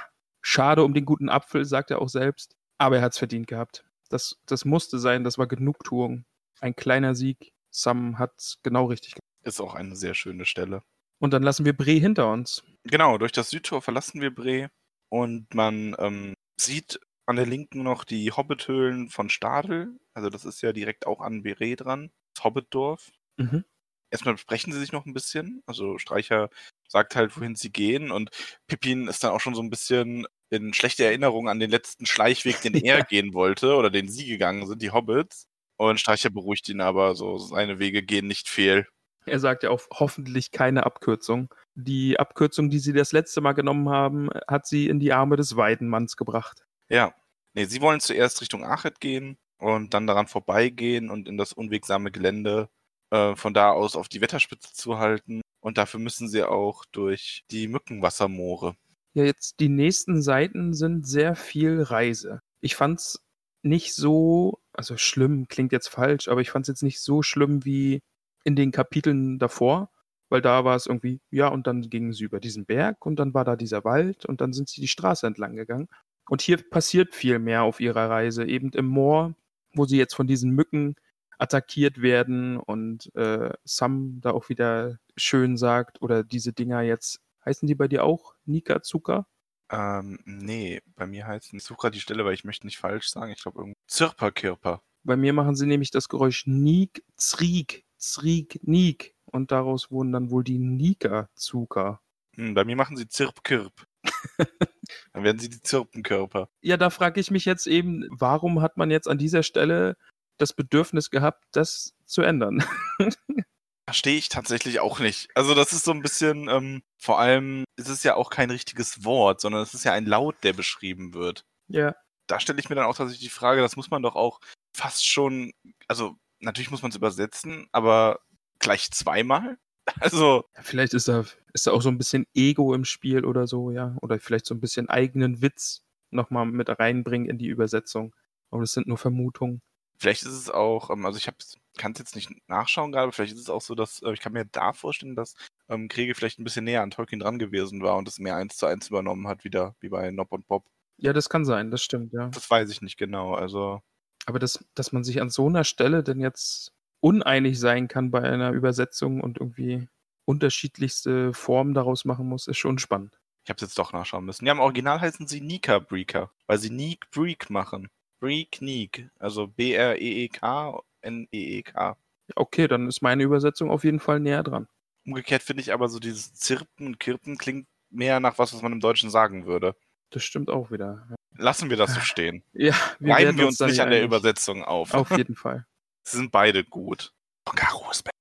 [0.49, 2.55] Schade um den guten Apfel, sagt er auch selbst.
[2.77, 3.83] Aber er hat es verdient gehabt.
[4.07, 6.23] Das, das musste sein, das war Genugtuung.
[6.61, 7.51] Ein kleiner Sieg.
[7.69, 9.27] Sam hat genau richtig gemacht.
[9.43, 10.83] Ist auch eine sehr schöne Stelle.
[11.19, 12.63] Und dann lassen wir Bre hinter uns.
[12.85, 14.69] Genau, durch das Südtor verlassen wir Bre
[15.09, 19.99] und man ähm, sieht an der linken noch die Hobbithöhlen von Stadel.
[20.13, 22.09] Also das ist ja direkt auch an Bre dran.
[22.33, 23.11] Das Hobbitdorf.
[23.35, 23.65] Mhm.
[24.11, 25.61] Erstmal besprechen sie sich noch ein bisschen.
[25.65, 26.49] Also Streicher
[26.87, 28.29] sagt halt, wohin sie gehen und
[28.67, 32.61] Pippin ist dann auch schon so ein bisschen in schlechte Erinnerung an den letzten Schleichweg,
[32.61, 35.47] den er gehen wollte oder den sie gegangen sind, die Hobbits.
[35.77, 38.87] Und Streicher beruhigt ihn aber so, seine Wege gehen nicht fehl.
[39.25, 41.53] Er sagt ja auch hoffentlich keine Abkürzung.
[41.75, 45.57] Die Abkürzung, die sie das letzte Mal genommen haben, hat sie in die Arme des
[45.57, 46.65] Weidenmanns gebracht.
[46.89, 47.13] Ja.
[47.53, 52.11] Nee, sie wollen zuerst Richtung Achet gehen und dann daran vorbeigehen und in das unwegsame
[52.11, 52.69] Gelände
[53.11, 55.41] äh, von da aus auf die Wetterspitze zu halten.
[55.59, 58.75] Und dafür müssen sie auch durch die Mückenwassermoore.
[59.13, 62.41] Ja, jetzt die nächsten Seiten sind sehr viel Reise.
[62.61, 63.23] Ich fand's
[63.63, 68.01] nicht so, also schlimm klingt jetzt falsch, aber ich fand's jetzt nicht so schlimm wie
[68.43, 69.89] in den Kapiteln davor,
[70.29, 73.33] weil da war es irgendwie, ja, und dann gingen sie über diesen Berg und dann
[73.33, 75.87] war da dieser Wald und dann sind sie die Straße entlang gegangen.
[76.29, 79.35] Und hier passiert viel mehr auf ihrer Reise, eben im Moor,
[79.73, 80.95] wo sie jetzt von diesen Mücken
[81.39, 87.67] attackiert werden und äh, Sam da auch wieder schön sagt, oder diese Dinger jetzt, heißen
[87.67, 89.25] die bei dir auch Nika Zucker?
[89.69, 93.09] Ähm, nee, bei mir heißt ich suche gerade die Stelle, weil ich möchte nicht falsch
[93.09, 93.31] sagen.
[93.31, 94.81] Ich glaube irgendwie Zirperkirper.
[95.03, 99.15] Bei mir machen sie nämlich das Geräusch Niek, Zrieg, Zrieg, Niek.
[99.25, 102.01] Und daraus wurden dann wohl die Nika Zucker.
[102.35, 103.73] Hm, bei mir machen sie Zirpkirp.
[105.13, 106.49] Dann werden sie die Zirpenkörper.
[106.61, 109.97] Ja, da frage ich mich jetzt eben, warum hat man jetzt an dieser Stelle
[110.37, 112.63] das Bedürfnis gehabt, das zu ändern?
[113.87, 115.29] Verstehe ich tatsächlich auch nicht.
[115.33, 119.05] Also das ist so ein bisschen, ähm, vor allem ist es ja auch kein richtiges
[119.05, 121.45] Wort, sondern es ist ja ein Laut, der beschrieben wird.
[121.67, 121.95] ja.
[122.29, 124.41] Da stelle ich mir dann auch tatsächlich die Frage, das muss man doch auch
[124.75, 125.53] fast schon,
[125.87, 128.19] also natürlich muss man es übersetzen, aber
[128.59, 129.57] gleich zweimal?
[130.01, 131.23] Also, Vielleicht ist da,
[131.53, 133.95] ist da auch so ein bisschen Ego im Spiel oder so, ja.
[134.01, 138.13] Oder vielleicht so ein bisschen eigenen Witz nochmal mit reinbringen in die Übersetzung.
[138.51, 139.61] Aber das sind nur Vermutungen.
[139.97, 141.29] vielleicht ist es auch, ähm, also ich
[141.77, 144.19] kann es jetzt nicht nachschauen gerade, aber vielleicht ist es auch so, dass, äh, ich
[144.19, 145.35] kann mir da vorstellen, dass
[145.69, 148.57] ähm, Kriege vielleicht ein bisschen näher an Tolkien dran gewesen war und es mehr eins
[148.57, 150.65] zu eins übernommen hat, wieder wie bei Nob und Bob.
[150.97, 152.29] Ja, das kann sein, das stimmt, ja.
[152.29, 153.35] Das weiß ich nicht genau.
[153.35, 153.81] Also,
[154.25, 158.23] Aber das, dass man sich an so einer Stelle denn jetzt uneinig sein kann bei
[158.23, 159.87] einer Übersetzung und irgendwie
[160.25, 163.19] unterschiedlichste Formen daraus machen muss, ist schon spannend.
[163.43, 164.45] ich habe es jetzt doch nachschauen müssen.
[164.45, 167.89] Ja, im Original heißen sie Nika Breaker, weil sie Neek Break machen.
[168.19, 171.97] Break Neek, also B-R-E-E-K, N-E-E-K.
[172.35, 174.67] Okay, dann ist meine Übersetzung auf jeden Fall näher dran.
[175.05, 178.73] Umgekehrt finde ich aber so dieses Zirpen und Kirpen klingt mehr nach was, was man
[178.73, 179.75] im Deutschen sagen würde.
[180.09, 181.07] Das stimmt auch wieder.
[181.37, 182.43] Lassen wir das so stehen.
[182.53, 184.03] Ja, Reiben werden wir uns da nicht an der.
[184.03, 184.93] Übersetzung auf.
[184.93, 185.65] Auf jeden Fall.
[186.03, 187.13] Sie sind beide gut.
[187.45, 188.11] Besser.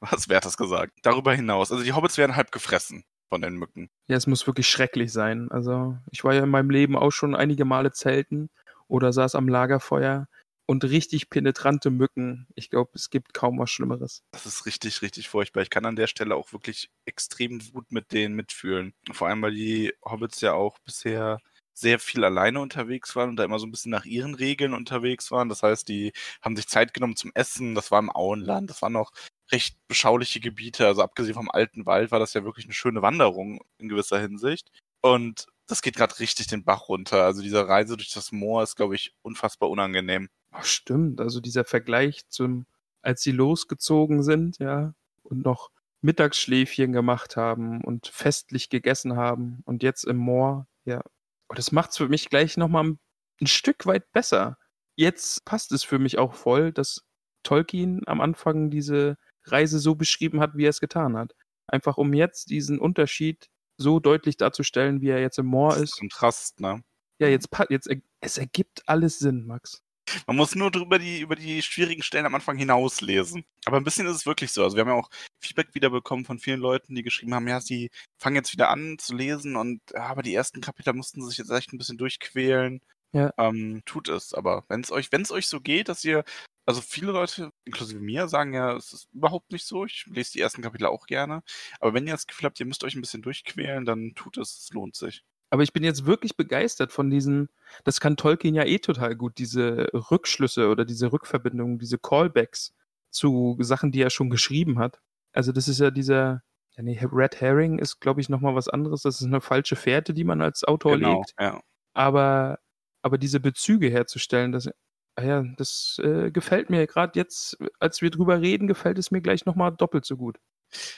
[0.00, 0.92] Was hat das gesagt?
[1.02, 3.88] Darüber hinaus, also die Hobbits werden halb gefressen von den Mücken.
[4.08, 5.50] Ja, es muss wirklich schrecklich sein.
[5.50, 8.50] Also, ich war ja in meinem Leben auch schon einige Male zelten
[8.88, 10.28] oder saß am Lagerfeuer
[10.66, 12.46] und richtig penetrante Mücken.
[12.54, 14.22] Ich glaube, es gibt kaum was Schlimmeres.
[14.32, 15.62] Das ist richtig, richtig furchtbar.
[15.62, 18.94] Ich kann an der Stelle auch wirklich extrem gut mit denen mitfühlen.
[19.12, 21.38] Vor allem, weil die Hobbits ja auch bisher
[21.74, 25.30] sehr viel alleine unterwegs waren und da immer so ein bisschen nach ihren Regeln unterwegs
[25.30, 25.48] waren.
[25.48, 27.74] Das heißt, die haben sich Zeit genommen zum Essen.
[27.74, 28.70] Das war im Auenland.
[28.70, 29.12] Das waren noch
[29.50, 30.86] recht beschauliche Gebiete.
[30.86, 34.70] Also abgesehen vom alten Wald war das ja wirklich eine schöne Wanderung in gewisser Hinsicht.
[35.00, 37.24] Und das geht gerade richtig den Bach runter.
[37.24, 40.28] Also diese Reise durch das Moor ist, glaube ich, unfassbar unangenehm.
[40.52, 42.66] Oh, stimmt, also dieser Vergleich zum,
[43.00, 45.70] als sie losgezogen sind, ja, und noch
[46.02, 51.02] Mittagsschläfchen gemacht haben und festlich gegessen haben und jetzt im Moor, ja.
[51.48, 52.98] Und das macht's für mich gleich nochmal ein,
[53.40, 54.58] ein Stück weit besser.
[54.96, 57.04] Jetzt passt es für mich auch voll, dass
[57.42, 61.34] Tolkien am Anfang diese Reise so beschrieben hat, wie er es getan hat.
[61.66, 65.98] Einfach um jetzt diesen Unterschied so deutlich darzustellen, wie er jetzt im Moor ist.
[65.98, 66.82] Kontrast, ne?
[67.18, 67.88] Ja, jetzt, jetzt
[68.20, 69.82] es ergibt alles Sinn, Max.
[70.26, 73.44] Man muss nur drüber die, über die schwierigen Stellen am Anfang hinauslesen.
[73.64, 74.64] Aber ein bisschen ist es wirklich so.
[74.64, 77.60] Also wir haben ja auch Feedback wieder bekommen von vielen Leuten, die geschrieben haben, ja,
[77.60, 81.38] sie fangen jetzt wieder an zu lesen und ja, aber die ersten Kapitel mussten sich
[81.38, 82.80] jetzt echt ein bisschen durchquälen.
[83.12, 83.32] Ja.
[83.36, 84.34] Ähm, tut es.
[84.34, 86.24] Aber wenn es euch, wenn es euch so geht, dass ihr,
[86.66, 89.84] also viele Leute, inklusive mir, sagen ja, es ist überhaupt nicht so.
[89.84, 91.42] Ich lese die ersten Kapitel auch gerne.
[91.80, 94.58] Aber wenn ihr das Gefühl habt, ihr müsst euch ein bisschen durchquälen, dann tut es.
[94.58, 95.24] Es lohnt sich.
[95.52, 97.50] Aber ich bin jetzt wirklich begeistert von diesen,
[97.84, 102.72] das kann Tolkien ja eh total gut, diese Rückschlüsse oder diese Rückverbindungen, diese Callbacks
[103.10, 105.02] zu Sachen, die er schon geschrieben hat.
[105.34, 106.42] Also das ist ja dieser,
[106.74, 109.02] ja nee, Red Herring ist, glaube ich, nochmal was anderes.
[109.02, 111.18] Das ist eine falsche Fährte, die man als Autor genau.
[111.18, 111.34] legt.
[111.38, 111.60] Ja.
[111.92, 112.58] Aber,
[113.02, 114.70] aber diese Bezüge herzustellen, das,
[115.16, 119.20] ah ja, das äh, gefällt mir gerade jetzt, als wir drüber reden, gefällt es mir
[119.20, 120.38] gleich nochmal doppelt so gut.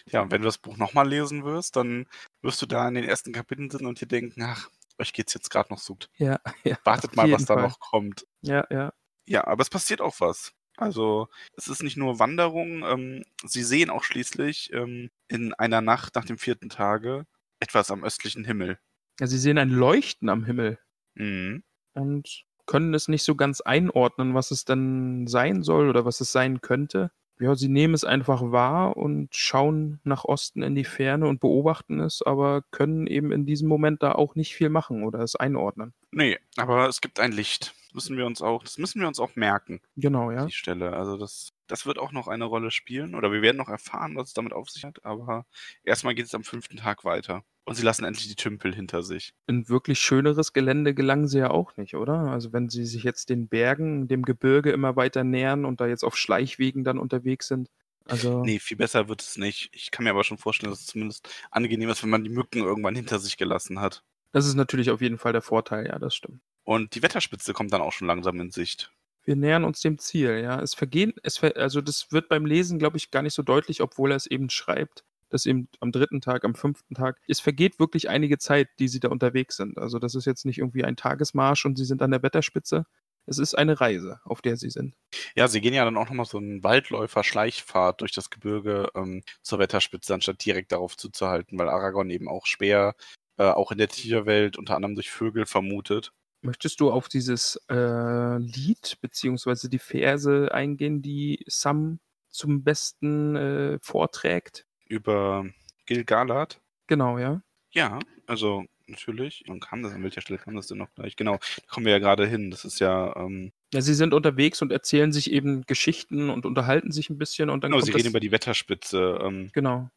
[0.06, 2.06] Ja, und wenn du das Buch nochmal lesen wirst, dann
[2.42, 5.50] wirst du da in den ersten Kapiteln sitzen und dir denken, ach, euch geht's jetzt
[5.50, 6.10] gerade noch so gut.
[6.16, 6.78] Ja, ja.
[6.84, 7.62] Wartet mal, was da Fall.
[7.64, 8.26] noch kommt.
[8.42, 8.92] Ja, ja.
[9.26, 10.52] Ja, aber es passiert auch was.
[10.76, 16.16] Also es ist nicht nur Wanderung, ähm, sie sehen auch schließlich ähm, in einer Nacht
[16.16, 17.26] nach dem vierten Tage
[17.60, 18.78] etwas am östlichen Himmel.
[19.20, 19.26] ja.
[19.26, 20.78] Sie sehen ein Leuchten am Himmel.
[21.16, 21.62] Mhm.
[21.92, 26.32] und können es nicht so ganz einordnen, was es denn sein soll oder was es
[26.32, 27.12] sein könnte.
[27.40, 31.98] Ja, sie nehmen es einfach wahr und schauen nach Osten in die Ferne und beobachten
[32.00, 35.94] es, aber können eben in diesem Moment da auch nicht viel machen oder es einordnen.
[36.12, 37.74] Nee, aber es gibt ein Licht.
[37.86, 40.46] Das müssen wir uns auch, das müssen wir uns auch merken, Genau, ja.
[40.46, 40.92] die Stelle.
[40.94, 43.14] Also das, das wird auch noch eine Rolle spielen.
[43.14, 45.44] Oder wir werden noch erfahren, was es damit auf sich hat, aber
[45.82, 47.44] erstmal geht es am fünften Tag weiter.
[47.66, 49.32] Und sie lassen endlich die Tümpel hinter sich.
[49.46, 52.30] In wirklich schöneres Gelände gelangen sie ja auch nicht, oder?
[52.30, 56.04] Also wenn sie sich jetzt den Bergen, dem Gebirge immer weiter nähern und da jetzt
[56.04, 57.70] auf Schleichwegen dann unterwegs sind.
[58.06, 59.70] Also Nee, viel besser wird es nicht.
[59.72, 62.58] Ich kann mir aber schon vorstellen, dass es zumindest angenehm ist, wenn man die Mücken
[62.58, 64.02] irgendwann hinter sich gelassen hat.
[64.32, 66.40] das ist natürlich auf jeden Fall der Vorteil, ja, das stimmt.
[66.64, 68.90] Und die Wetterspitze kommt dann auch schon langsam in Sicht.
[69.24, 70.60] Wir nähern uns dem Ziel, ja.
[70.60, 73.80] Es vergehen, es ver also das wird beim Lesen, glaube ich, gar nicht so deutlich,
[73.80, 75.02] obwohl er es eben schreibt,
[75.34, 79.00] dass eben am dritten Tag, am fünften Tag, es vergeht wirklich einige Zeit, die sie
[79.00, 79.78] da unterwegs sind.
[79.78, 82.86] Also das ist jetzt nicht irgendwie ein Tagesmarsch und sie sind an der Wetterspitze.
[83.26, 84.94] Es ist eine Reise, auf der sie sind.
[85.34, 89.58] Ja, sie gehen ja dann auch nochmal so einen Waldläufer-Schleichfahrt durch das Gebirge ähm, zur
[89.58, 92.94] Wetterspitze, anstatt direkt darauf zuzuhalten, weil Aragorn eben auch Speer
[93.36, 96.12] äh, auch in der Tierwelt unter anderem durch Vögel vermutet.
[96.42, 103.78] Möchtest du auf dieses äh, Lied beziehungsweise die Verse eingehen, die Sam zum besten äh,
[103.80, 104.66] vorträgt?
[104.88, 105.46] Über
[105.86, 106.60] Gil-galad.
[106.86, 107.42] Genau, ja.
[107.72, 109.44] Ja, also natürlich.
[109.48, 111.16] Und kam das, an welcher Stelle kam das denn noch gleich?
[111.16, 112.50] Genau, da kommen wir ja gerade hin.
[112.50, 116.92] Das ist ja, ähm, Ja, sie sind unterwegs und erzählen sich eben Geschichten und unterhalten
[116.92, 119.18] sich ein bisschen und dann genau, sie reden über die Wetterspitze.
[119.22, 119.90] Ähm, genau.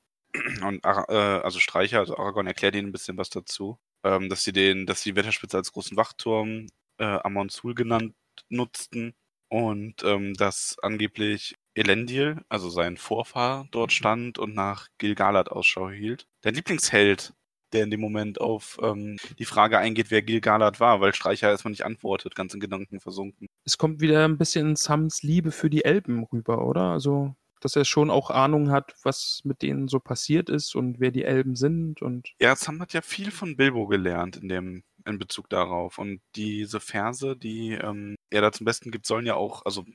[0.66, 3.80] und äh, also Streicher, also Aragorn erklärt ihnen ein bisschen was dazu.
[4.04, 8.14] Ähm, dass sie den, dass sie die Wetterspitze als großen Wachturm äh, Amon Sul genannt
[8.50, 9.16] nutzten
[9.50, 16.28] und ähm, dass angeblich Elendil, also sein Vorfahr, dort stand und nach Gil-galad Ausschau hielt.
[16.42, 17.34] Dein Lieblingsheld,
[17.74, 21.72] der in dem Moment auf ähm, die Frage eingeht, wer Gil-galad war, weil Streicher erstmal
[21.72, 23.48] nicht antwortet, ganz in Gedanken versunken.
[23.64, 26.92] Es kommt wieder ein bisschen Sams Liebe für die Elben rüber, oder?
[26.92, 31.12] Also, dass er schon auch Ahnung hat, was mit denen so passiert ist und wer
[31.12, 35.18] die Elben sind und Ja, Sam hat ja viel von Bilbo gelernt in dem in
[35.18, 35.98] Bezug darauf.
[35.98, 39.86] Und diese Verse, die ähm, er da zum Besten gibt, sollen ja auch, also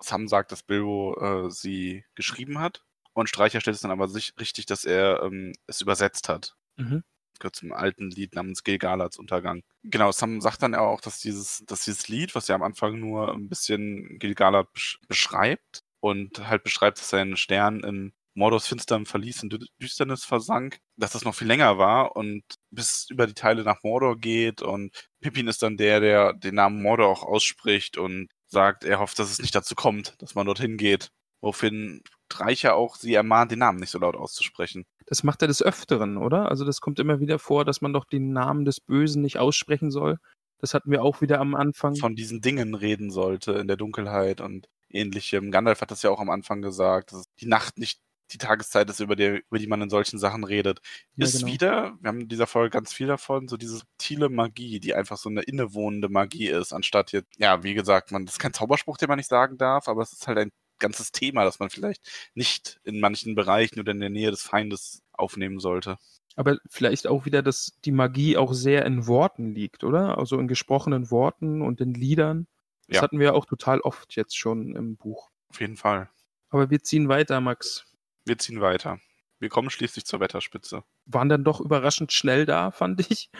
[0.00, 2.82] Sam sagt, dass Bilbo äh, sie geschrieben hat.
[3.12, 6.54] Und Streicher stellt es dann aber sich richtig, dass er ähm, es übersetzt hat.
[6.76, 7.02] Mhm.
[7.38, 9.62] Gehört zum alten Lied namens Gilgalads Untergang.
[9.84, 12.98] Genau, Sam sagt dann ja auch, dass dieses, dass dieses Lied, was ja am Anfang
[12.98, 19.06] nur ein bisschen Gilgalad besch beschreibt und halt beschreibt, dass sein Stern in Mordors finsterem
[19.06, 23.34] Verlies in Dü Düsternis versank, dass das noch viel länger war und bis über die
[23.34, 27.96] Teile nach Mordor geht und Pippin ist dann der, der den Namen Mordor auch ausspricht
[27.96, 31.10] und sagt, er hofft, dass es nicht dazu kommt, dass man dorthin geht.
[31.40, 34.84] Woraufhin Streicher auch sie ermahnt, den Namen nicht so laut auszusprechen.
[35.06, 36.48] Das macht er des Öfteren, oder?
[36.48, 39.90] Also das kommt immer wieder vor, dass man doch den Namen des Bösen nicht aussprechen
[39.90, 40.18] soll.
[40.58, 41.94] Das hatten wir auch wieder am Anfang.
[41.96, 45.50] Von diesen Dingen reden sollte in der Dunkelheit und ähnlichem.
[45.50, 48.00] Gandalf hat das ja auch am Anfang gesagt, dass die Nacht nicht
[48.32, 50.80] die Tageszeit ist, über die, über die man in solchen Sachen redet.
[51.14, 51.52] Ja, ist genau.
[51.52, 55.16] wieder, wir haben in dieser Folge ganz viel davon, so diese subtile Magie, die einfach
[55.16, 58.96] so eine innewohnende Magie ist, anstatt jetzt, ja, wie gesagt, man, das ist kein Zauberspruch,
[58.96, 62.02] den man nicht sagen darf, aber es ist halt ein ganzes Thema, das man vielleicht
[62.34, 65.96] nicht in manchen Bereichen oder in der Nähe des Feindes aufnehmen sollte.
[66.34, 70.18] Aber vielleicht auch wieder, dass die Magie auch sehr in Worten liegt, oder?
[70.18, 72.46] Also in gesprochenen Worten und in Liedern.
[72.88, 73.02] Das Ja.
[73.02, 75.30] hatten wir auch total oft jetzt schon im Buch.
[75.48, 76.10] Auf jeden Fall.
[76.50, 77.86] Aber wir ziehen weiter, Max.
[78.26, 78.98] Wir ziehen weiter.
[79.38, 80.82] Wir kommen schließlich zur Wetterspitze.
[81.06, 83.30] Waren dann doch überraschend schnell da, fand ich,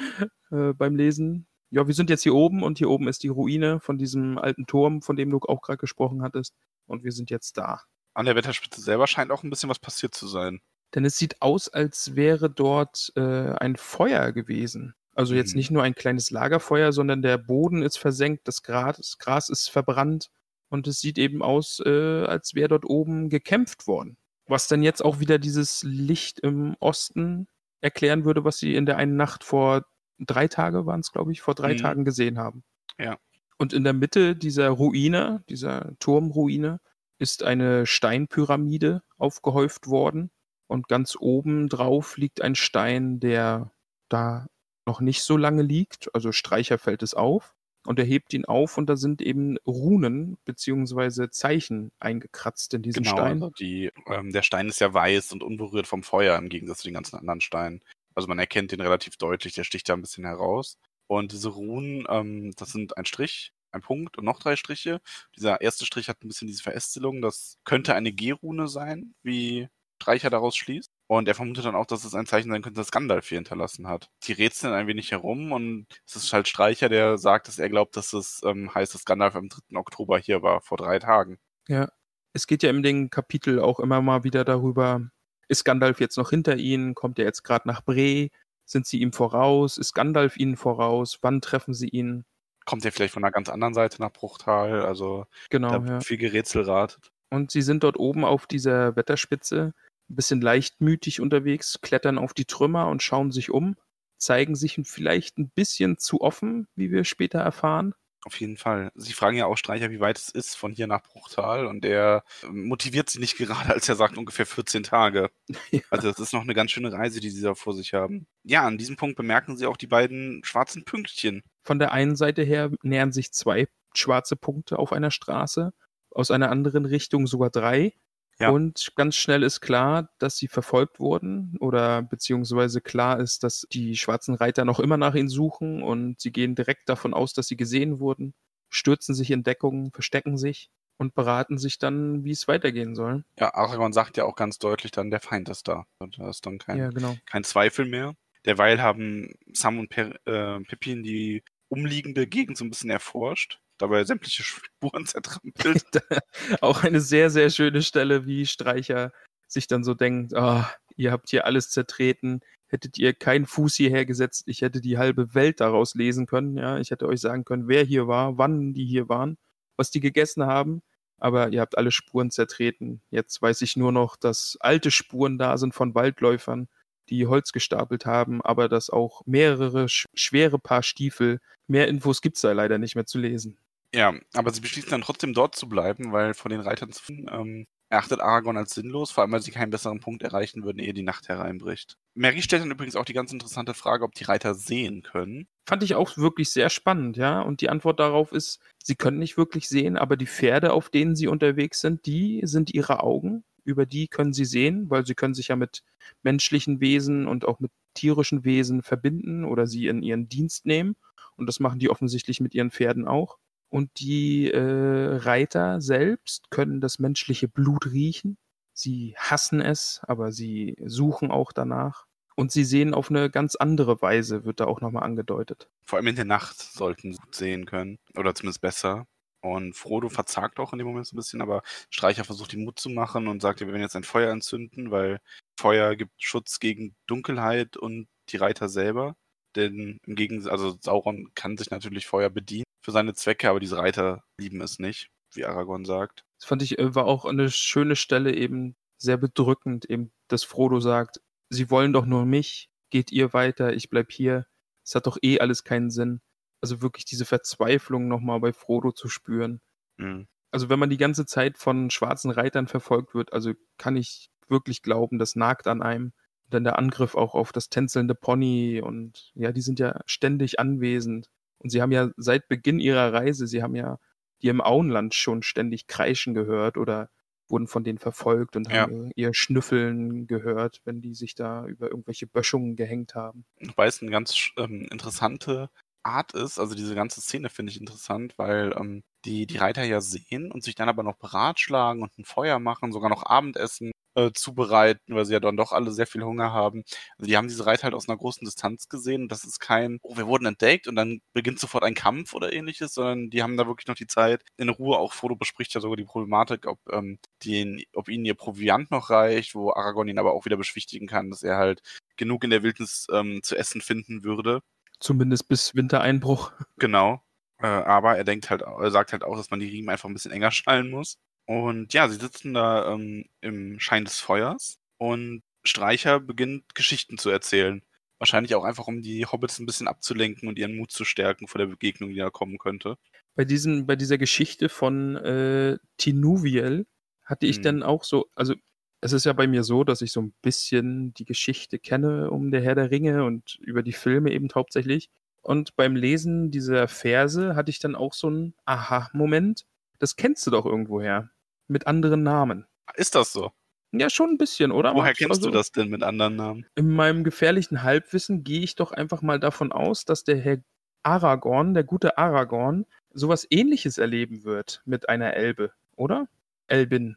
[0.50, 1.46] äh, beim Lesen.
[1.70, 4.66] Ja, wir sind jetzt hier oben und hier oben ist die Ruine von diesem alten
[4.66, 6.54] Turm, von dem du auch gerade gesprochen hattest.
[6.86, 7.82] Und wir sind jetzt da.
[8.14, 10.60] An der Wetterspitze selber scheint auch ein bisschen was passiert zu sein.
[10.94, 14.94] Denn es sieht aus, als wäre dort äh, ein Feuer gewesen.
[15.14, 15.56] Also jetzt Mhm.
[15.56, 19.68] nicht nur ein kleines Lagerfeuer, sondern der Boden ist versenkt, das Gras, das Gras ist
[19.68, 20.30] verbrannt
[20.68, 24.16] und es sieht eben aus, äh, als wäre dort oben gekämpft worden.
[24.46, 27.48] Was dann jetzt auch wieder dieses Licht im Osten
[27.80, 29.84] erklären würde, was sie in der einen Nacht vor
[30.18, 31.78] drei Tage waren es, glaube ich, vor drei Mhm.
[31.78, 32.64] Tagen gesehen haben.
[32.98, 33.18] Ja.
[33.58, 36.80] Und in der Mitte dieser Ruine, dieser Turmruine,
[37.18, 40.30] ist eine Steinpyramide aufgehäuft worden.
[40.68, 43.72] Und ganz oben drauf liegt ein Stein, der
[44.08, 44.46] da
[44.86, 46.14] noch nicht so lange liegt.
[46.14, 47.55] Also Streicher fällt es auf.
[47.86, 53.02] Und er hebt ihn auf und da sind eben Runen beziehungsweise Zeichen eingekratzt in diesen
[53.04, 53.32] Genau, Stein.
[53.42, 56.88] also die, ähm, der Stein ist ja weiß und unberührt vom Feuer im Gegensatz zu
[56.88, 57.82] den ganzen anderen Steinen.
[58.14, 60.78] Also man erkennt den relativ deutlich, der sticht da ein bisschen heraus.
[61.06, 65.00] Und diese Runen, ähm, das sind ein Strich, ein Punkt und noch drei Striche.
[65.36, 69.68] Dieser erste Strich hat ein bisschen diese Verästelung, das könnte eine G-Rune sein, wie
[70.00, 70.90] Streicher daraus schließt.
[71.08, 73.86] Und er vermutet dann auch, dass es ein Zeichen sein könnte, das Gandalf hier hinterlassen
[73.86, 74.10] hat.
[74.24, 77.96] Die rätseln ein wenig herum und es ist halt Streicher, der sagt, dass er glaubt,
[77.96, 79.76] dass es ähm, heißt, dass Gandalf am 3.
[79.76, 81.38] Oktober hier war, vor drei Tagen.
[81.68, 81.88] Ja.
[82.32, 85.00] Es geht ja in den Kapitel auch immer mal wieder darüber,
[85.48, 86.94] ist Gandalf jetzt noch hinter ihnen?
[86.94, 88.28] Kommt er jetzt gerade nach Bre?
[88.64, 89.78] Sind sie ihm voraus?
[89.78, 91.18] Ist Gandalf ihnen voraus?
[91.22, 92.24] Wann treffen sie ihn?
[92.66, 94.82] kommt er vielleicht von einer ganz anderen Seite nach Bruchtal.
[94.82, 96.00] Also Genau, da ja.
[96.00, 97.12] viel gerätselratet.
[97.30, 99.72] Und sie sind dort oben auf dieser Wetterspitze,
[100.10, 103.76] ein bisschen leichtmütig unterwegs, klettern auf die Trümmer und schauen sich um.
[104.18, 107.94] zeigen sich vielleicht ein bisschen zu offen, wie wir später erfahren.
[108.26, 108.90] Auf jeden Fall.
[108.96, 112.24] Sie fragen ja auch Streicher, wie weit es ist von hier nach Bruchtal und der
[112.42, 115.30] ähm, motiviert sie nicht gerade, als er sagt ungefähr 14 Tage.
[115.70, 115.80] Ja.
[115.90, 118.26] Also das ist noch eine ganz schöne Reise, die sie da vor sich haben.
[118.42, 121.42] Ja, an diesem Punkt bemerken sie auch die beiden schwarzen Pünktchen.
[121.62, 125.72] Von der einen Seite her nähern sich zwei schwarze Punkte auf einer Straße,
[126.10, 127.94] aus einer anderen Richtung sogar drei.
[128.38, 128.50] Ja.
[128.50, 133.96] Und ganz schnell ist klar, dass sie verfolgt wurden oder beziehungsweise klar ist, dass die
[133.96, 137.56] schwarzen Reiter noch immer nach ihnen suchen und sie gehen direkt davon aus, dass sie
[137.56, 138.34] gesehen wurden,
[138.68, 143.24] stürzen sich in Deckung, verstecken sich und beraten sich dann, wie es weitergehen soll.
[143.38, 145.86] Ja, Aragorn sagt ja auch ganz deutlich dann, der Feind ist da.
[145.98, 147.16] Und da ist dann kein, Ja, genau.
[147.26, 148.14] kein Zweifel mehr.
[148.44, 154.04] Derweil haben Sam und per äh, Pippin die umliegende Gegend so ein bisschen erforscht, dabei
[154.04, 155.84] sämtliche Spuren zertrampelt.
[156.60, 159.12] auch eine sehr, sehr schöne Stelle, wie Streicher
[159.48, 164.06] sich dann so denkt, ah, ihr habt hier alles zertreten, hättet ihr keinen Fuß hierher
[164.06, 167.68] gesetzt, ich hätte die halbe Welt daraus lesen können, ja, ich hätte euch sagen können,
[167.68, 169.38] wer hier war, wann die hier waren,
[169.76, 170.82] was die gegessen haben,
[171.18, 173.02] aber ihr habt alle Spuren zertreten.
[173.10, 176.68] Jetzt weiß ich nur noch, dass alte Spuren da sind von Waldläufern,
[177.08, 182.40] die Holz gestapelt haben, aber dass auch mehrere sch schwere Paar Stiefel, mehr Infos gibt's
[182.40, 183.58] da leider nicht mehr zu lesen.
[183.94, 187.66] Ja, aber sie beschließen dann trotzdem dort zu bleiben, weil von den Reitern zu ähm,
[187.88, 191.02] erachtet Aragorn als sinnlos, vor allem weil sie keinen besseren Punkt erreichen würden, ehe die
[191.02, 191.96] Nacht hereinbricht.
[192.14, 195.46] Mary stellt dann übrigens auch die ganz interessante Frage, ob die Reiter sehen können.
[195.68, 197.40] Fand ich auch wirklich sehr spannend, ja.
[197.40, 201.14] Und die Antwort darauf ist, sie können nicht wirklich sehen, aber die Pferde, auf denen
[201.14, 203.44] sie unterwegs sind, die sind ihre Augen.
[203.64, 205.82] Über die können sie sehen, weil sie können sich ja mit
[206.22, 210.96] menschlichen Wesen und auch mit tierischen Wesen verbinden oder sie in ihren Dienst nehmen.
[211.36, 213.38] Und das machen die offensichtlich mit ihren Pferden auch.
[213.68, 218.38] Und die äh, Reiter selbst können das menschliche Blut riechen.
[218.72, 222.06] Sie hassen es, aber sie suchen auch danach.
[222.36, 225.70] Und sie sehen auf eine ganz andere Weise, wird da auch nochmal angedeutet.
[225.84, 227.98] Vor allem in der Nacht sollten sie gut sehen können.
[228.14, 229.06] Oder zumindest besser.
[229.40, 232.78] Und Frodo verzagt auch in dem Moment so ein bisschen, aber Streicher versucht ihm Mut
[232.78, 235.20] zu machen und sagt, wir werden jetzt ein Feuer entzünden, weil
[235.58, 239.16] Feuer gibt Schutz gegen Dunkelheit und die Reiter selber.
[239.56, 243.78] Denn im Gegensatz, also Sauron kann sich natürlich Feuer bedienen für seine Zwecke, aber diese
[243.78, 246.22] Reiter lieben es nicht, wie Aragorn sagt.
[246.38, 250.80] Das fand ich, äh, war auch eine schöne Stelle eben sehr bedrückend, eben, dass Frodo
[250.80, 254.46] sagt, sie wollen doch nur mich, geht ihr weiter, ich bleib hier.
[254.84, 256.20] Es hat doch eh alles keinen Sinn.
[256.62, 259.60] Also wirklich diese Verzweiflung nochmal bei Frodo zu spüren.
[259.98, 260.28] Mhm.
[260.52, 264.82] Also wenn man die ganze Zeit von schwarzen Reitern verfolgt wird, also kann ich wirklich
[264.82, 266.12] glauben, das nagt an einem.
[266.46, 270.58] Und dann der Angriff auch auf das tänzelnde Pony und ja, die sind ja ständig
[270.60, 271.28] anwesend.
[271.58, 273.98] Und sie haben ja seit Beginn ihrer Reise, sie haben ja
[274.42, 277.10] die im Auenland schon ständig kreischen gehört oder
[277.48, 278.72] wurden von denen verfolgt und Ja.
[278.82, 283.44] haben ihr Schnüffeln gehört, wenn die sich da über irgendwelche Böschungen gehängt haben.
[283.60, 285.70] Wobei es eine ganz ähm, interessante
[286.02, 290.00] Art ist, also diese ganze Szene finde ich interessant, weil ähm, die, die Reiter ja
[290.00, 294.32] sehen und sich dann aber noch beratschlagen und ein Feuer machen, sogar noch Abendessen äh,
[294.32, 296.82] zubereiten, weil sie ja dann doch alle sehr viel Hunger haben.
[297.18, 299.98] Also die haben diese Reiter halt aus einer großen Distanz gesehen und das ist kein,
[300.02, 303.56] oh, wir wurden entdeckt und dann beginnt sofort ein Kampf oder ähnliches, sondern die haben
[303.56, 306.80] da wirklich noch die Zeit in Ruhe, auch Frodo bespricht ja sogar die Problematik, ob,
[306.90, 311.06] ähm, den, ob ihnen ihr Proviant noch reicht, wo Aragorn ihn aber auch wieder beschwichtigen
[311.06, 311.82] kann, dass er halt
[312.16, 314.62] genug in der Wildnis ähm, zu essen finden würde.
[314.98, 316.52] Zumindest bis Wintereinbruch.
[316.78, 317.22] Genau.
[317.58, 320.14] Äh, aber er denkt halt, er sagt halt auch, dass man die Riemen einfach ein
[320.14, 321.18] bisschen enger schnallen muss.
[321.46, 327.30] Und ja, sie sitzen da ähm, im Schein des Feuers und Streicher beginnt Geschichten zu
[327.30, 327.82] erzählen.
[328.18, 331.58] Wahrscheinlich auch einfach, um die Hobbits ein bisschen abzulenken und ihren Mut zu stärken vor
[331.58, 332.96] der Begegnung, die da kommen könnte.
[333.34, 336.86] bei diesen, bei dieser Geschichte von äh, Tinuviel
[337.24, 337.62] hatte ich Mhm.
[337.62, 338.54] dann auch so, also
[339.02, 342.50] es ist ja bei mir so, dass ich so ein bisschen die Geschichte kenne um
[342.50, 345.10] der Herr der Ringe und über die Filme eben hauptsächlich.
[345.42, 349.66] Und beim Lesen dieser Verse hatte ich dann auch so einen Aha-Moment.
[349.98, 351.30] Das kennst du doch irgendwoher.
[351.68, 352.66] Mit anderen Namen.
[352.94, 353.52] Ist das so?
[353.92, 354.94] Ja, schon ein bisschen, oder?
[354.94, 355.18] Woher Max?
[355.18, 356.66] kennst du Also- das denn mit anderen Namen?
[356.74, 360.58] in meinem gefährlichen Halbwissen gehe ich doch einfach mal davon aus, dass der Herr
[361.02, 366.28] Aragorn, der gute Aragorn, sowas ähnliches erleben wird mit einer Elbe, oder?
[366.66, 367.16] Elbin.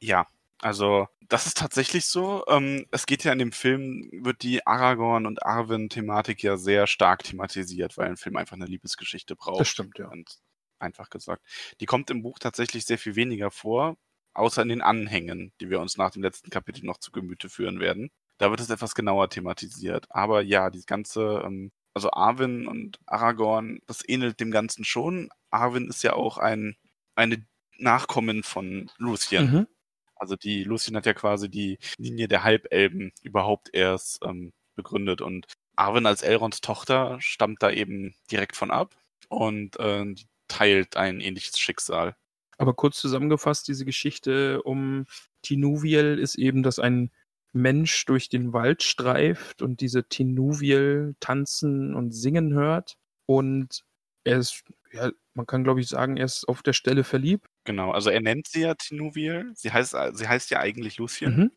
[0.00, 0.26] Ja,
[0.60, 2.44] also das ist tatsächlich so.
[2.48, 7.22] Ähm, es geht ja in dem Film, wird die Aragorn- und Arwen-Thematik ja sehr stark
[7.24, 9.60] thematisiert, weil ein Film einfach eine Liebesgeschichte braucht.
[9.60, 10.08] Das stimmt, ja.
[10.08, 10.38] Und
[10.78, 11.42] einfach gesagt.
[11.80, 13.96] Die kommt im Buch tatsächlich sehr viel weniger vor,
[14.34, 17.80] außer in den Anhängen, die wir uns nach dem letzten Kapitel noch zu Gemüte führen
[17.80, 18.10] werden.
[18.38, 20.06] Da wird es etwas genauer thematisiert.
[20.10, 25.30] Aber ja, die ganze, ähm, also Arwen und Aragorn, das ähnelt dem Ganzen schon.
[25.50, 26.76] Arwen ist ja auch ein,
[27.14, 27.44] eine
[27.78, 29.50] Nachkommen von Lucien.
[29.50, 29.66] Mhm.
[30.14, 35.46] Also die Lucien hat ja quasi die Linie der Halbelben überhaupt erst ähm, begründet und
[35.76, 38.96] Arwen als Elrons Tochter stammt da eben direkt von ab
[39.28, 42.16] und äh, die teilt ein ähnliches Schicksal.
[42.58, 45.06] Aber kurz zusammengefasst, diese Geschichte um
[45.42, 47.10] Tinuviel ist eben, dass ein
[47.52, 52.96] Mensch durch den Wald streift und diese Tinuviel tanzen und singen hört.
[53.26, 53.82] Und
[54.24, 57.46] er ist, ja, man kann glaube ich sagen, er ist auf der Stelle verliebt.
[57.64, 59.52] Genau, also er nennt sie ja Tinuviel.
[59.54, 61.36] Sie heißt, sie heißt ja eigentlich Lucien.
[61.36, 61.50] Mhm.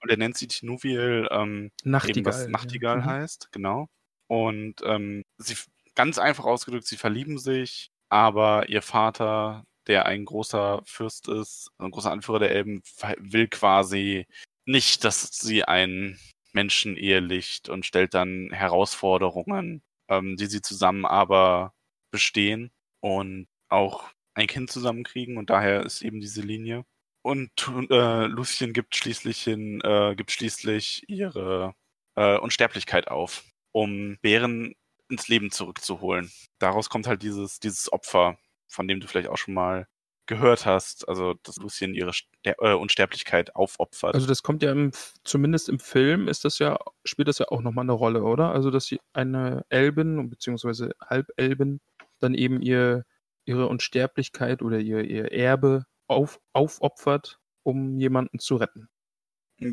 [0.00, 2.24] Und er nennt sie Tinuviel, ähm, eben Nachtigall.
[2.34, 2.48] was ja.
[2.50, 3.04] Nachtigall Mhm.
[3.06, 3.88] heißt, genau.
[4.26, 5.56] Und ähm, sie,
[5.94, 11.90] ganz einfach ausgedrückt, sie verlieben sich, aber ihr Vater, der ein großer Fürst ist, ein
[11.90, 12.82] großer Anführer der Elben,
[13.18, 14.26] will quasi
[14.66, 16.18] nicht, dass sie einen
[16.52, 21.72] Menschen ehelicht und stellt dann Herausforderungen, ähm, die sie zusammen aber
[22.12, 26.84] bestehen und auch ein Kind zusammenkriegen und daher ist eben diese Linie.
[27.22, 27.50] Und
[27.90, 31.74] äh, Lucien gibt schließlich hin, äh, gibt schließlich ihre
[32.16, 34.74] äh, Unsterblichkeit auf, um Bären
[35.12, 36.32] ins Leben zurückzuholen.
[36.58, 38.36] Daraus kommt halt dieses, dieses Opfer,
[38.68, 39.86] von dem du vielleicht auch schon mal
[40.26, 44.14] gehört hast, also dass Lucien ihre Ster äh, Unsterblichkeit aufopfert.
[44.14, 44.92] Also das kommt ja im,
[45.24, 48.52] zumindest im Film ist das ja, spielt das ja auch nochmal eine Rolle, oder?
[48.52, 51.80] Also dass sie eine Elbin beziehungsweise Halbelbin
[52.20, 53.04] dann eben ihr,
[53.44, 58.88] ihre Unsterblichkeit oder ihr, ihr Erbe auf, aufopfert, um jemanden zu retten.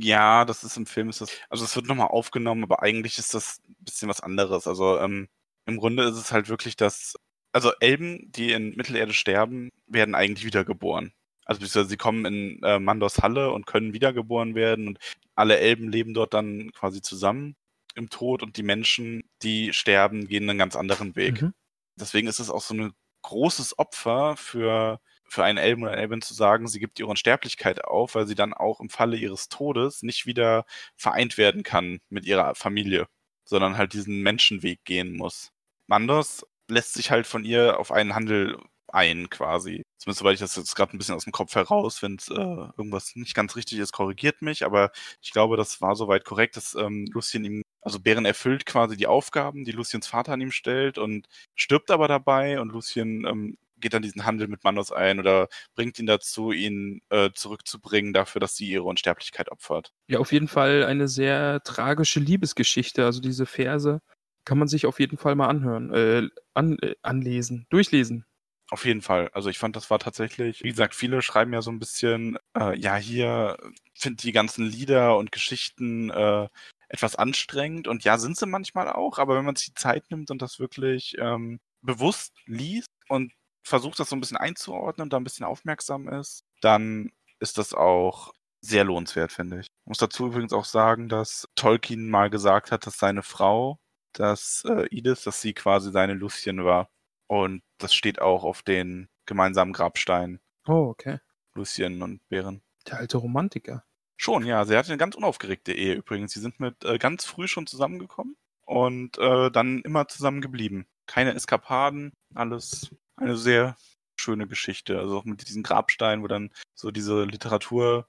[0.02, 3.34] Ja, das ist im Film ist das, also es wird nochmal aufgenommen, aber eigentlich ist
[3.34, 4.68] das ein bisschen was anderes.
[4.68, 5.28] Also ähm,
[5.66, 7.16] im Grunde ist es halt wirklich das,
[7.52, 11.14] also Elben, die in Mittelerde sterben, werden eigentlich wiedergeboren.
[11.46, 15.00] Also beziehungsweise sie kommen in äh, Mandos Halle und können wiedergeboren werden und
[15.36, 17.56] alle Elben leben dort dann quasi zusammen
[17.96, 21.42] im Tod und die Menschen, die sterben, gehen einen ganz anderen Weg.
[21.42, 21.54] Mhm.
[21.96, 25.00] Deswegen ist es auch so ein großes Opfer für,
[25.32, 28.54] für einen Elben oder Elbin zu sagen, sie gibt ihre Unsterblichkeit auf, weil sie dann
[28.54, 30.66] auch im Falle ihres Todes nicht wieder
[30.96, 33.08] vereint werden kann mit ihrer Familie,
[33.46, 35.52] sondern halt diesen Menschenweg gehen muss.
[35.88, 38.58] Mandos lässt sich halt von ihr auf einen Handel
[38.94, 39.84] ein, quasi.
[39.98, 43.16] Zumindest soweit ich das jetzt gerade ein bisschen aus dem Kopf heraus, wenn äh, irgendwas
[43.16, 47.06] nicht ganz richtig ist, korrigiert mich, aber ich glaube, das war soweit korrekt, dass ähm,
[47.12, 51.28] Lucien ihm, also Bären erfüllt quasi die Aufgaben, die Luciens Vater an ihm stellt und
[51.56, 56.00] stirbt aber dabei und Lucien ähm, geht dann diesen Handel mit Mandos ein oder bringt
[56.00, 59.94] ihn dazu, ihn äh, zurückzubringen dafür, dass sie ihre Unsterblichkeit opfert.
[60.08, 63.06] Ja, auf jeden Fall eine sehr tragische Liebesgeschichte.
[63.06, 64.02] Also diese Verse
[64.46, 68.26] kann man sich auf jeden Fall mal anhören, äh, an, äh, anlesen, durchlesen.
[68.72, 69.30] Auf jeden Fall.
[69.34, 72.78] Also ich fand, das war tatsächlich, wie gesagt, viele schreiben ja so ein bisschen, äh,
[72.78, 73.58] ja, hier
[73.96, 76.48] finde die ganzen Lieder und Geschichten äh,
[76.88, 77.88] etwas anstrengend.
[77.88, 80.60] Und ja, sind sie manchmal auch, aber wenn man sich die Zeit nimmt und das
[80.60, 83.32] wirklich ähm, bewusst liest und
[83.64, 87.74] versucht, das so ein bisschen einzuordnen und da ein bisschen aufmerksam ist, dann ist das
[87.74, 89.68] auch sehr lohnenswert, finde ich.
[89.68, 93.80] Ich muss dazu übrigens auch sagen, dass Tolkien mal gesagt hat, dass seine Frau,
[94.14, 96.90] dass äh, Edith, dass sie quasi seine Lucien war.
[97.28, 101.20] Und das steht auch auf den gemeinsamen Grabsteinen, Oh, okay.
[101.56, 102.62] Lucien und Bären.
[102.88, 103.84] Der alte Romantiker.
[104.18, 104.66] Schon, ja.
[104.66, 106.34] Sie hatte eine ganz unaufgeregte Ehe übrigens.
[106.34, 108.36] Sie sind mit äh, ganz früh schon zusammengekommen
[108.66, 110.86] und äh, dann immer zusammen geblieben.
[111.08, 113.76] Keine Eskapaden, alles eine sehr
[114.20, 115.00] schöne Geschichte.
[115.00, 118.08] Also auch mit diesen Grabsteinen, wo dann so diese Literaturvorlage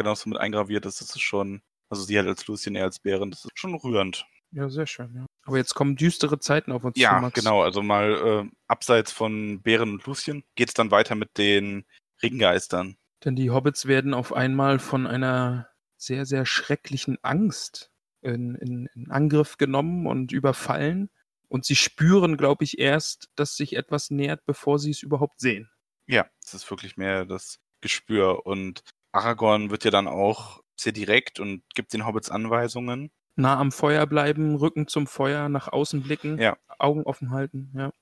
[0.00, 2.84] äh, dann so mit eingraviert ist, das ist schon, also sie halt als Lucien, er
[2.84, 4.26] als Bären, das ist schon rührend.
[4.52, 5.26] Ja, sehr schön, ja.
[5.44, 7.62] Aber jetzt kommen düstere Zeiten auf uns zu, Ja, genau.
[7.62, 11.84] Also mal äh, abseits von Bären und Lucien geht's dann weiter mit den
[12.22, 12.96] Ringgeistern.
[13.24, 17.90] Denn die Hobbits werden auf einmal von einer sehr, sehr schrecklichen Angst
[18.20, 21.10] in, in, in Angriff genommen und überfallen.
[21.52, 25.70] Und sie spüren, glaube ich, erst, dass sich etwas nähert, bevor sie es überhaupt sehen.
[26.06, 28.46] Ja, es ist wirklich mehr das Gespür.
[28.46, 28.80] Und
[29.12, 33.10] Aragorn wird ja dann auch sehr direkt und gibt den Hobbits Anweisungen.
[33.36, 36.56] Nah am Feuer bleiben, Rücken zum Feuer, nach außen blicken, Ja.
[36.78, 37.92] Augen offen halten, ja.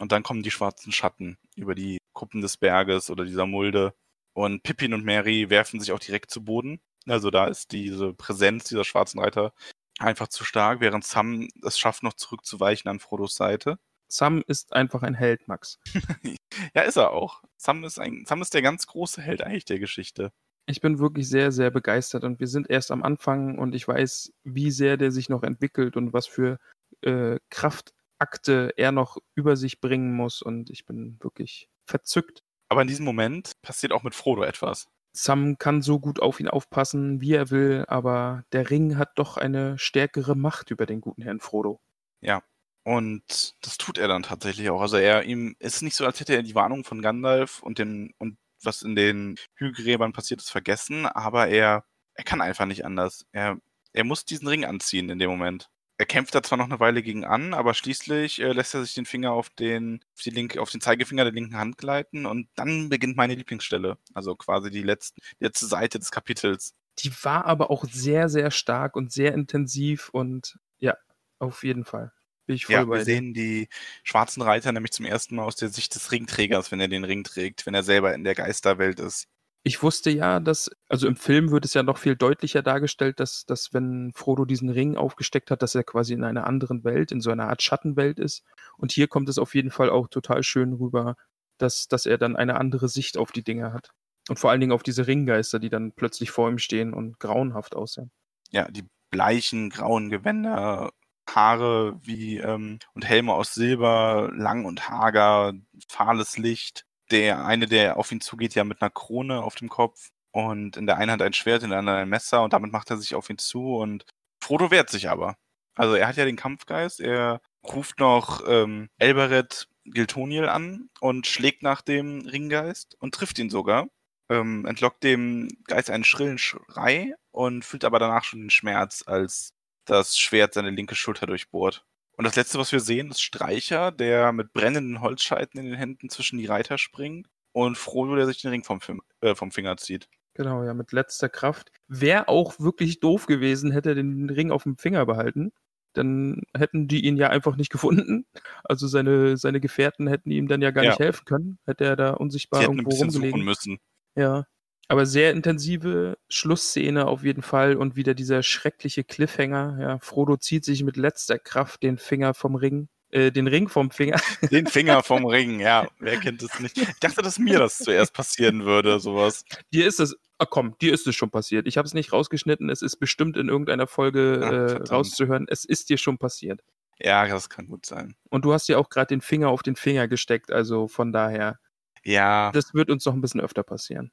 [0.00, 3.94] Und dann kommen die schwarzen Schatten über die Kuppen des Berges oder dieser Mulde.
[4.32, 6.80] Und Pippin und Mary werfen sich auch direkt zu Boden.
[7.06, 9.52] Also da ist diese Präsenz dieser schwarzen Reiter
[9.98, 13.78] einfach zu stark, während Sam es schafft, noch zurückzuweichen an Frodos Seite.
[14.08, 15.78] Sam ist einfach ein Held, Max.
[16.72, 17.42] Ja, ist er auch.
[17.56, 20.32] Sam ist, ein, Sam ist der ganz große Held eigentlich der Geschichte.
[20.66, 24.32] Ich bin wirklich sehr, sehr begeistert und wir sind erst am Anfang und ich weiß,
[24.44, 26.58] wie sehr der sich noch entwickelt und was für
[27.02, 32.44] äh, Kraftakte er noch über sich bringen muss und ich bin wirklich verzückt.
[32.68, 34.88] Aber in diesem Moment passiert auch mit Frodo etwas.
[35.16, 39.36] Sam kann so gut auf ihn aufpassen, wie er will, aber der Ring hat doch
[39.36, 41.80] eine stärkere Macht über den guten Herrn Frodo.
[42.20, 42.42] Ja.
[42.84, 44.80] Und das tut er dann tatsächlich auch.
[44.80, 48.12] Also er ihm ist nicht so, als hätte er die Warnung von Gandalf und den
[48.18, 51.84] und was in den Hügelgräbern passiert ist vergessen, aber er
[52.14, 53.24] er kann einfach nicht anders.
[53.32, 53.58] Er
[53.92, 55.70] er muss diesen Ring anziehen in dem Moment.
[55.98, 58.94] Er kämpft da zwar noch eine Weile gegen an, aber schließlich äh, lässt er sich
[58.94, 62.48] den Finger auf den, auf, die linke, auf den Zeigefinger der linken Hand gleiten und
[62.56, 63.98] dann beginnt meine Lieblingsstelle.
[64.14, 66.74] Also quasi die letzte, die letzte Seite des Kapitels.
[66.98, 70.96] Die war aber auch sehr, sehr stark und sehr intensiv und ja,
[71.38, 72.12] auf jeden Fall.
[72.46, 73.04] Bin ich voll Ja, bei wir dir.
[73.04, 73.68] sehen die
[74.04, 77.22] schwarzen Reiter nämlich zum ersten Mal aus der Sicht des Ringträgers, wenn er den Ring
[77.24, 79.26] trägt, wenn er selber in der Geisterwelt ist.
[79.66, 83.46] Ich wusste ja, dass, also im Film wird es ja noch viel deutlicher dargestellt, dass,
[83.46, 87.22] dass wenn Frodo diesen Ring aufgesteckt hat, dass er quasi in einer anderen Welt, in
[87.22, 88.44] so einer Art Schattenwelt ist.
[88.76, 91.16] Und hier kommt es auf jeden Fall auch total schön rüber,
[91.56, 93.88] dass, dass er dann eine andere Sicht auf die Dinge hat.
[94.28, 97.74] Und vor allen Dingen auf diese Ringgeister, die dann plötzlich vor ihm stehen und grauenhaft
[97.74, 98.10] aussehen.
[98.50, 100.92] Ja, die bleichen, grauen Gewänder,
[101.26, 105.54] Haare wie ähm, und Helme aus Silber, lang und hager,
[105.88, 106.84] fahles Licht.
[107.10, 110.86] Der eine, der auf ihn zugeht, ja mit einer Krone auf dem Kopf und in
[110.86, 113.14] der einen Hand ein Schwert, in der anderen ein Messer und damit macht er sich
[113.14, 114.04] auf ihn zu und
[114.42, 115.36] Frodo wehrt sich aber.
[115.74, 121.62] Also er hat ja den Kampfgeist, er ruft noch ähm, Elbereth Giltoniel an und schlägt
[121.62, 123.88] nach dem Ringgeist und trifft ihn sogar.
[124.30, 129.52] Ähm, entlockt dem Geist einen schrillen Schrei und fühlt aber danach schon den Schmerz, als
[129.84, 131.84] das Schwert seine linke Schulter durchbohrt.
[132.16, 136.08] Und das letzte, was wir sehen, ist Streicher, der mit brennenden Holzscheiten in den Händen
[136.08, 139.76] zwischen die Reiter springt und Frodo, der sich den Ring vom, Fim- äh, vom Finger
[139.76, 140.08] zieht.
[140.34, 141.70] Genau, ja, mit letzter Kraft.
[141.88, 145.52] Wäre auch wirklich doof gewesen, hätte er den Ring auf dem Finger behalten.
[145.92, 148.26] Dann hätten die ihn ja einfach nicht gefunden.
[148.64, 150.90] Also seine, seine Gefährten hätten ihm dann ja gar Ja.
[150.90, 151.58] nicht helfen können.
[151.66, 153.44] Hätte er da unsichtbar Sie hätten ein irgendwo bisschen suchen rumgelegen.
[153.44, 153.78] müssen.
[154.16, 154.46] Ja.
[154.94, 159.76] Aber sehr intensive Schlussszene auf jeden Fall und wieder dieser schreckliche Cliffhanger.
[159.80, 163.90] Ja, Frodo zieht sich mit letzter Kraft den Finger vom Ring, äh, den Ring vom
[163.90, 164.20] Finger.
[164.52, 165.88] Den Finger vom Ring, ja.
[165.98, 166.78] Wer kennt es nicht?
[166.78, 169.44] Ich dachte, dass mir das zuerst passieren würde, sowas.
[169.72, 171.66] Dir ist es, ah, komm, dir ist es schon passiert.
[171.66, 172.70] Ich habe es nicht rausgeschnitten.
[172.70, 175.46] Es ist bestimmt in irgendeiner Folge Ah, äh, rauszuhören.
[175.48, 176.60] Es ist dir schon passiert.
[177.00, 178.14] Ja, das kann gut sein.
[178.30, 180.52] Und du hast ja auch gerade den Finger auf den Finger gesteckt.
[180.52, 181.58] Also von daher,
[182.04, 184.12] Ja, das wird uns noch ein bisschen öfter passieren.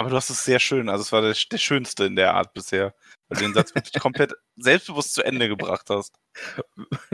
[0.00, 0.88] Aber du hast es sehr schön.
[0.88, 2.94] Also es war der, der schönste in der Art bisher.
[3.28, 6.14] Weil du den Satz wirklich komplett selbstbewusst zu Ende gebracht hast.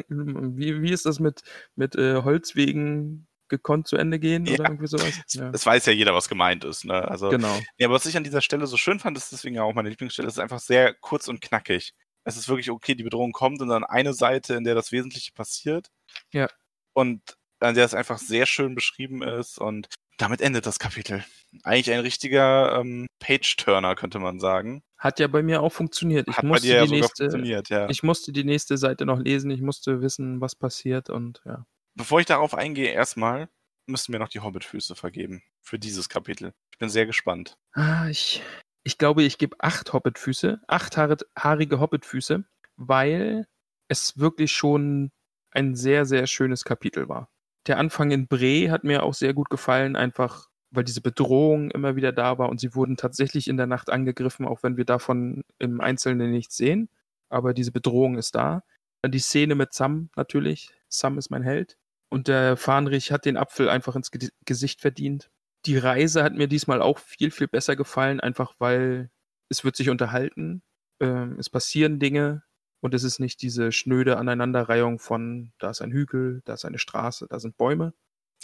[0.08, 1.42] Wie, wie ist das mit,
[1.74, 4.54] mit äh, Holzwegen gekonnt zu Ende gehen Ja.
[4.54, 5.20] oder irgendwie sowas?
[5.26, 5.52] Es, Ja.
[5.52, 6.84] weiß ja jeder, was gemeint ist.
[6.84, 6.94] Ne?
[7.06, 7.58] Also, Genau.
[7.78, 9.88] Ja, aber was ich an dieser Stelle so schön fand, ist deswegen ja auch meine
[9.90, 11.92] Lieblingsstelle, ist einfach sehr kurz und knackig.
[12.24, 15.32] Es ist wirklich okay, die Bedrohung kommt und dann eine Seite, in der das Wesentliche
[15.32, 15.88] passiert.
[16.32, 16.48] Ja.
[16.92, 17.20] Und
[17.60, 21.24] an der es einfach sehr schön beschrieben ist und damit endet das Kapitel.
[21.62, 24.82] Eigentlich ein richtiger ähm, Page-Turner, könnte man sagen.
[24.98, 26.28] Hat ja bei mir auch funktioniert.
[26.28, 27.88] Ich Hat bei musste, dir ja die nächste, funktioniert, ja.
[27.88, 29.50] ich musste die nächste Seite noch lesen.
[29.50, 31.66] Ich musste wissen, was passiert und ja.
[31.94, 33.48] Bevor ich darauf eingehe, erstmal
[33.86, 36.52] müssen wir noch die Hobbitfüße vergeben für dieses Kapitel.
[36.72, 37.56] Ich bin sehr gespannt.
[37.72, 38.42] Ah, ich,
[38.84, 42.44] ich glaube, ich gebe acht Hobbitfüße, acht haarige Hobbitfüße,
[42.76, 43.46] weil
[43.88, 45.10] es wirklich schon
[45.52, 47.30] ein sehr, sehr schönes Kapitel war.
[47.66, 51.96] Der Anfang in Bre hat mir auch sehr gut gefallen, einfach weil diese Bedrohung immer
[51.96, 55.42] wieder da war und sie wurden tatsächlich in der Nacht angegriffen, auch wenn wir davon
[55.58, 56.88] im Einzelnen nichts sehen.
[57.28, 58.62] Aber diese Bedrohung ist da.
[59.02, 60.72] Dann die Szene mit Sam natürlich.
[60.88, 61.76] Sam ist mein Held.
[62.08, 65.30] Und der Fahnrich hat den Apfel einfach ins Ge Gesicht verdient.
[65.64, 69.10] Die Reise hat mir diesmal auch viel, viel besser gefallen, einfach weil
[69.48, 70.62] es wird sich unterhalten,
[71.00, 72.42] ähm, es passieren Dinge
[72.80, 76.78] und es ist nicht diese schnöde Aneinanderreihung von da ist ein Hügel, da ist eine
[76.78, 77.94] Straße, da sind Bäume.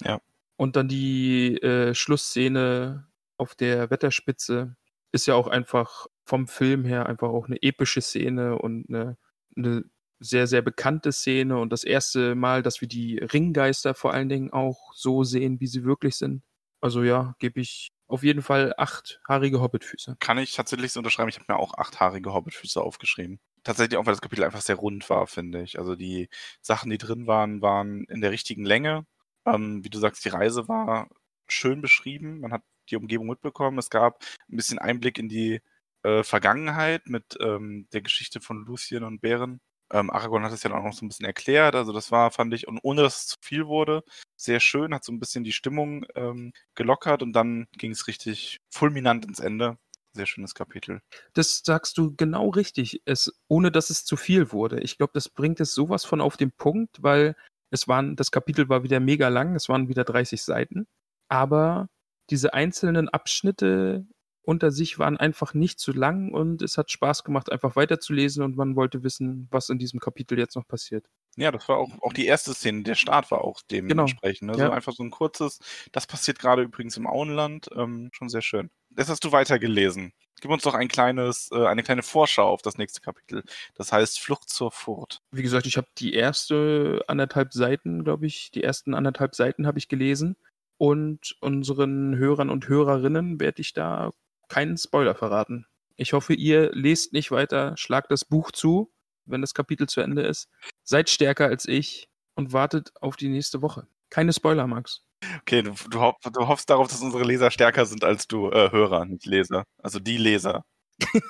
[0.00, 0.20] Ja.
[0.56, 4.76] Und dann die äh, Schlussszene auf der Wetterspitze
[5.12, 9.16] ist ja auch einfach vom Film her einfach auch eine epische Szene und eine,
[9.56, 9.84] eine
[10.20, 14.52] sehr, sehr bekannte Szene und das erste Mal, dass wir die Ringgeister vor allen Dingen
[14.52, 16.42] auch so sehen, wie sie wirklich sind.
[16.80, 20.16] Also ja, gebe ich auf jeden Fall acht haarige Hobbitfüße.
[20.20, 21.28] Kann ich tatsächlich so unterschreiben.
[21.28, 23.40] Ich habe mir auch achthaarige Hobbitfüße aufgeschrieben.
[23.64, 25.78] Tatsächlich auch, weil das Kapitel einfach sehr rund war, finde ich.
[25.78, 26.28] Also die
[26.60, 29.06] Sachen, die drin waren, waren in der richtigen Länge.
[29.46, 31.08] Ähm, wie du sagst, die Reise war
[31.48, 32.40] schön beschrieben.
[32.40, 33.78] Man hat die Umgebung mitbekommen.
[33.78, 35.60] Es gab ein bisschen Einblick in die
[36.02, 39.60] äh, Vergangenheit mit ähm, der Geschichte von Lucien und Bären.
[39.92, 41.74] Ähm, Aragorn hat es ja auch noch so ein bisschen erklärt.
[41.76, 44.02] Also das war, fand ich, und ohne dass es zu viel wurde,
[44.36, 48.58] sehr schön, hat so ein bisschen die Stimmung ähm, gelockert und dann ging es richtig
[48.70, 49.78] fulminant ins Ende.
[50.14, 51.00] Sehr schönes Kapitel.
[51.32, 54.80] Das sagst du genau richtig, es, ohne dass es zu viel wurde.
[54.80, 57.34] Ich glaube, das bringt es sowas von auf den Punkt, weil
[57.70, 60.86] es waren, das Kapitel war wieder mega lang, es waren wieder 30 Seiten,
[61.28, 61.88] aber
[62.28, 64.06] diese einzelnen Abschnitte
[64.42, 68.56] unter sich waren einfach nicht zu lang und es hat Spaß gemacht, einfach weiterzulesen und
[68.56, 71.06] man wollte wissen, was in diesem Kapitel jetzt noch passiert.
[71.36, 72.82] Ja, das war auch, auch die erste Szene.
[72.82, 74.50] Der Start war auch dementsprechend.
[74.50, 74.58] Ne?
[74.58, 74.66] Ja.
[74.66, 75.60] So einfach so ein kurzes,
[75.90, 77.68] das passiert gerade übrigens im Auenland.
[77.74, 78.70] Ähm, schon sehr schön.
[78.90, 80.12] Das hast du weitergelesen.
[80.40, 83.44] gib uns doch ein kleines, äh, eine kleine Vorschau auf das nächste Kapitel.
[83.74, 85.22] Das heißt Flucht zur Furt.
[85.30, 89.78] Wie gesagt, ich habe die erste anderthalb Seiten, glaube ich, die ersten anderthalb Seiten habe
[89.78, 90.36] ich gelesen.
[90.76, 94.10] Und unseren Hörern und Hörerinnen werde ich da
[94.48, 95.66] keinen Spoiler verraten.
[95.96, 98.90] Ich hoffe, ihr lest nicht weiter, schlagt das Buch zu,
[99.24, 100.48] wenn das Kapitel zu Ende ist.
[100.84, 103.86] Seid stärker als ich und wartet auf die nächste Woche.
[104.10, 105.04] Keine Spoiler, Max.
[105.40, 108.70] Okay, du, du, hoff, du hoffst darauf, dass unsere Leser stärker sind als du, äh,
[108.72, 109.64] Hörer, nicht Leser.
[109.82, 110.64] Also die Leser.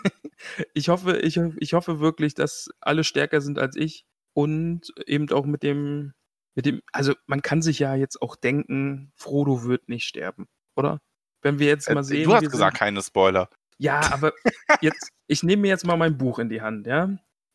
[0.75, 5.45] ich, hoffe, ich, ich hoffe wirklich, dass alle stärker sind als ich und eben auch
[5.45, 6.15] mit dem,
[6.55, 11.01] mit dem, also man kann sich ja jetzt auch denken, Frodo wird nicht sterben, oder?
[11.43, 12.25] Wenn wir jetzt mal Äh, sehen.
[12.25, 13.49] du hast gesagt, sind, keine Spoiler.
[13.79, 14.33] ja, aber
[14.81, 17.11] jetzt, ich nehme mir jetzt mal mein Buch in die Hand, ja.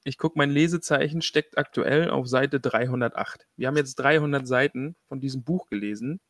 [0.08, 3.46] Ich gucke, mein Lesezeichen steckt aktuell auf Seite 308.
[3.58, 6.22] Wir haben jetzt 300 Seiten von diesem Buch gelesen.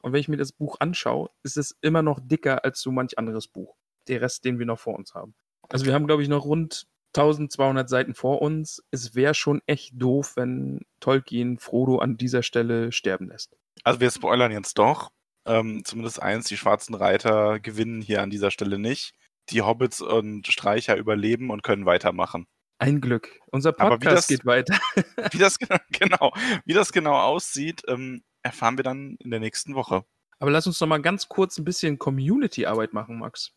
[0.00, 3.18] Und wenn ich mir das Buch anschaue, ist es immer noch dicker als so manch
[3.18, 3.76] anderes Buch.
[4.08, 5.34] Der Rest, den wir noch vor uns haben.
[5.68, 8.82] Also wir haben, glaube ich, noch rund 1200 Seiten vor uns.
[8.90, 13.54] Es wäre schon echt doof, wenn Tolkien Frodo an dieser Stelle sterben lässt.
[13.84, 15.10] Also wir spoilern jetzt doch.
[15.44, 19.12] Ähm, zumindest eins, die schwarzen Reiter gewinnen hier an dieser Stelle nicht.
[19.50, 22.46] Die Hobbits und Streicher überleben und können weitermachen.
[22.78, 23.40] Ein Glück.
[23.46, 24.78] Unser Podcast das- geht weiter.
[25.32, 26.32] Wie das genau, genau,
[26.64, 30.04] wie das genau aussieht, ähm, erfahren wir dann in der nächsten Woche.
[30.38, 33.52] Aber lass uns noch mal ganz kurz ein bisschen Community-Arbeit machen, Max.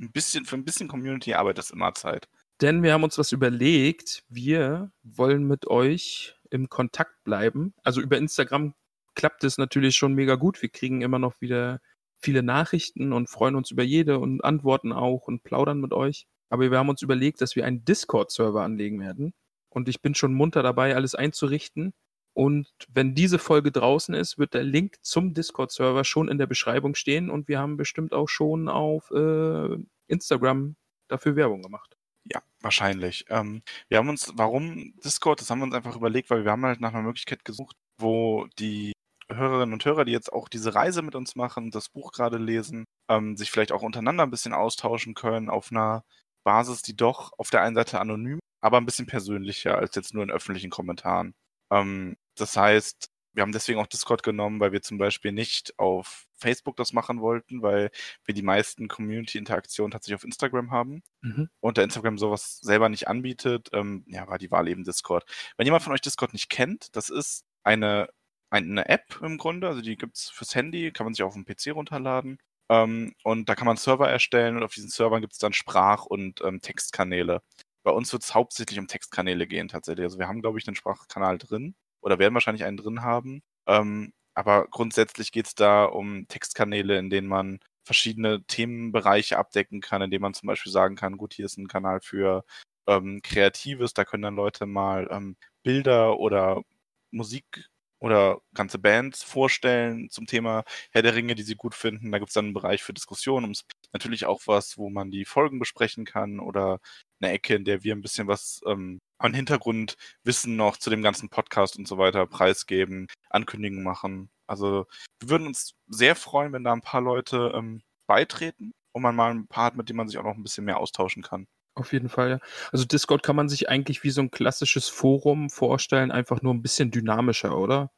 [0.00, 2.28] Ein bisschen, für ein bisschen Community-Arbeit ist immer Zeit.
[2.60, 4.22] Denn wir haben uns was überlegt.
[4.28, 7.74] Wir wollen mit euch im Kontakt bleiben.
[7.82, 8.74] Also über Instagram
[9.14, 10.62] klappt es natürlich schon mega gut.
[10.62, 11.80] Wir kriegen immer noch wieder
[12.20, 16.26] viele Nachrichten und freuen uns über jede und antworten auch und plaudern mit euch.
[16.50, 19.32] Aber wir haben uns überlegt, dass wir einen Discord-Server anlegen werden.
[19.70, 21.92] Und ich bin schon munter dabei, alles einzurichten.
[22.32, 26.94] Und wenn diese Folge draußen ist, wird der Link zum Discord-Server schon in der Beschreibung
[26.94, 27.30] stehen.
[27.30, 29.76] Und wir haben bestimmt auch schon auf äh,
[30.08, 30.76] Instagram
[31.08, 31.96] dafür Werbung gemacht.
[32.24, 33.24] Ja, wahrscheinlich.
[33.28, 36.64] Ähm, wir haben uns, warum Discord, das haben wir uns einfach überlegt, weil wir haben
[36.64, 38.92] halt nach einer Möglichkeit gesucht, wo die
[39.28, 42.84] Hörerinnen und Hörer, die jetzt auch diese Reise mit uns machen, das Buch gerade lesen,
[43.08, 46.04] ähm, sich vielleicht auch untereinander ein bisschen austauschen können auf einer
[46.44, 50.22] Basis, die doch auf der einen Seite anonym, aber ein bisschen persönlicher als jetzt nur
[50.22, 51.34] in öffentlichen Kommentaren.
[51.70, 56.26] Ähm, das heißt, wir haben deswegen auch Discord genommen, weil wir zum Beispiel nicht auf
[56.36, 57.90] Facebook das machen wollten, weil
[58.24, 61.48] wir die meisten Community-Interaktionen tatsächlich auf Instagram haben Mhm.
[61.60, 65.24] und der Instagram sowas selber nicht anbietet, ähm, ja, war die Wahl eben Discord.
[65.56, 68.08] Wenn jemand von euch Discord nicht kennt, das ist eine,
[68.50, 71.68] eine App im Grunde, also die gibt's fürs Handy, kann man sich auf dem PC
[71.72, 72.38] runterladen.
[72.70, 76.40] Ähm, und da kann man Server erstellen und auf diesen Servern gibt's dann Sprach- und
[76.42, 77.42] ähm, Textkanäle.
[77.82, 80.04] Bei uns wird's hauptsächlich um Textkanäle gehen tatsächlich.
[80.04, 83.42] Also wir haben, glaube ich, einen Sprachkanal drin oder werden wahrscheinlich einen drin haben.
[83.66, 90.22] Ähm, aber grundsätzlich geht's da um Textkanäle, in denen man verschiedene Themenbereiche abdecken kann, indem
[90.22, 92.44] man zum Beispiel sagen kann, gut, hier ist ein Kanal für
[92.86, 96.62] ähm, Kreatives, da können dann Leute mal ähm, Bilder oder
[97.10, 97.68] Musik
[98.00, 102.10] oder ganze Bands vorstellen zum Thema Herr der Ringe, die sie gut finden.
[102.10, 105.58] Da gibt's dann einen Bereich für Diskussionen, ums natürlich auch was, wo man die Folgen
[105.58, 106.80] besprechen kann oder
[107.20, 111.28] eine Ecke, in der wir ein bisschen was ähm, an Hintergrundwissen noch zu dem ganzen
[111.28, 114.30] Podcast und so weiter preisgeben, Ankündigungen machen.
[114.46, 114.86] Also
[115.20, 119.30] wir würden uns sehr freuen, wenn da ein paar Leute ähm, beitreten und man mal
[119.30, 121.46] ein paar hat, mit dem man sich auch noch ein bisschen mehr austauschen kann.
[121.80, 122.38] Auf jeden Fall, ja.
[122.72, 126.60] Also Discord kann man sich eigentlich wie so ein klassisches Forum vorstellen, einfach nur ein
[126.60, 127.90] bisschen dynamischer, oder?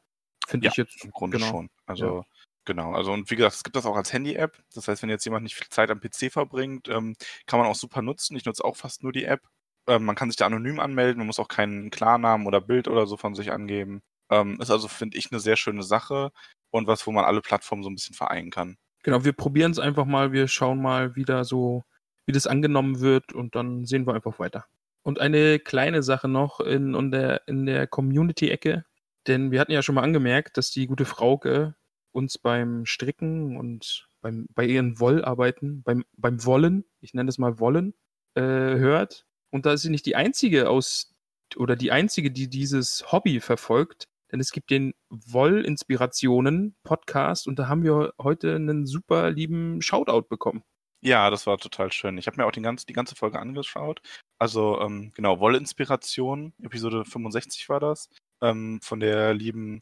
[0.46, 1.04] Finde Ja, ich jetzt.
[1.04, 1.50] Im Grunde genau.
[1.50, 1.70] schon.
[1.84, 2.24] Also
[2.64, 2.92] genau.
[2.94, 4.56] Also und wie gesagt, es gibt das auch als Handy-App.
[4.72, 7.16] Das heißt, wenn jetzt jemand nicht viel Zeit am PC verbringt, ähm,
[7.46, 8.36] kann man auch super nutzen.
[8.36, 9.40] Ich nutze auch fast nur die App.
[9.88, 11.18] Ähm, man kann sich da anonym anmelden.
[11.18, 14.00] Man muss auch keinen Klarnamen oder Bild oder so von sich angeben.
[14.30, 16.30] Ähm, ist also, finde ich, eine sehr schöne Sache
[16.70, 18.76] und was, wo man alle Plattformen so ein bisschen vereinen kann.
[19.02, 21.82] Genau, wir probieren es einfach mal, wir schauen mal, wie da so,
[22.26, 24.64] wie das angenommen wird und dann sehen wir einfach weiter.
[25.02, 28.84] Und eine kleine Sache noch in, in der, in der Community-Ecke,
[29.26, 31.74] denn wir hatten ja schon mal angemerkt, dass die gute Frauke
[32.12, 37.58] uns beim Stricken und beim, bei ihren Wollarbeiten, beim, beim Wollen, ich nenne das mal
[37.58, 37.94] Wollen,
[38.34, 39.26] äh, hört.
[39.50, 41.12] Und da ist sie nicht die einzige aus,
[41.56, 47.84] oder die einzige, die dieses Hobby verfolgt, denn es gibt den Woll-Inspirationen-Podcast und da haben
[47.84, 50.64] wir heute einen super lieben Shoutout bekommen.
[51.04, 52.16] Ja, das war total schön.
[52.16, 54.00] Ich habe mir auch den ganzen, die ganze Folge angeschaut.
[54.38, 58.08] Also, ähm, genau, Wollinspiration, Episode 65 war das,
[58.40, 59.80] ähm, von der lieben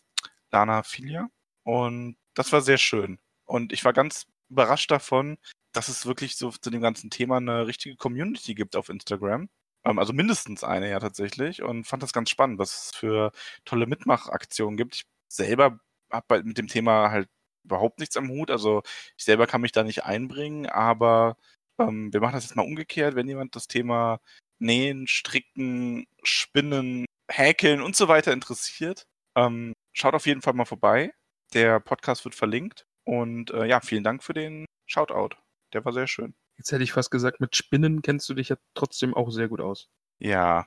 [0.51, 1.29] Lana Filia.
[1.63, 3.19] Und das war sehr schön.
[3.45, 5.37] Und ich war ganz überrascht davon,
[5.73, 9.51] dass es wirklich so zu dem ganzen Thema eine richtige Community gibt auf Instagram.
[9.85, 11.63] Ähm, also mindestens eine ja tatsächlich.
[11.63, 13.33] Und fand das ganz spannend, was es für
[13.67, 14.95] tolle Mitmachaktionen gibt.
[14.97, 17.29] Ich selber habe mit dem Thema halt
[17.71, 18.51] überhaupt nichts am Hut.
[18.51, 18.83] Also
[19.17, 21.37] ich selber kann mich da nicht einbringen, aber
[21.79, 24.21] Ähm, wir machen das jetzt mal umgekehrt, wenn jemand das Thema
[24.59, 29.07] Nähen, Stricken, Spinnen, Häkeln und so weiter interessiert.
[29.37, 31.13] Ähm, schaut auf jeden Fall mal vorbei.
[31.55, 32.85] Der Podcast wird verlinkt.
[33.05, 35.37] Und äh, ja, vielen Dank für den Shoutout.
[35.73, 36.35] Der war sehr schön.
[36.59, 39.61] Jetzt hätte ich fast gesagt, mit Spinnen kennst du dich ja trotzdem auch sehr gut
[39.61, 39.89] aus.
[40.19, 40.67] Ja.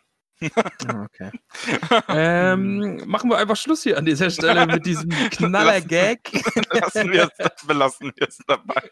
[0.88, 1.32] Ah, okay.
[2.10, 6.32] ähm, machen wir einfach Schluss hier an dieser Stelle mit diesem Knaller-Gag.
[6.72, 8.90] Lassen wir es, belassen wir es dabei.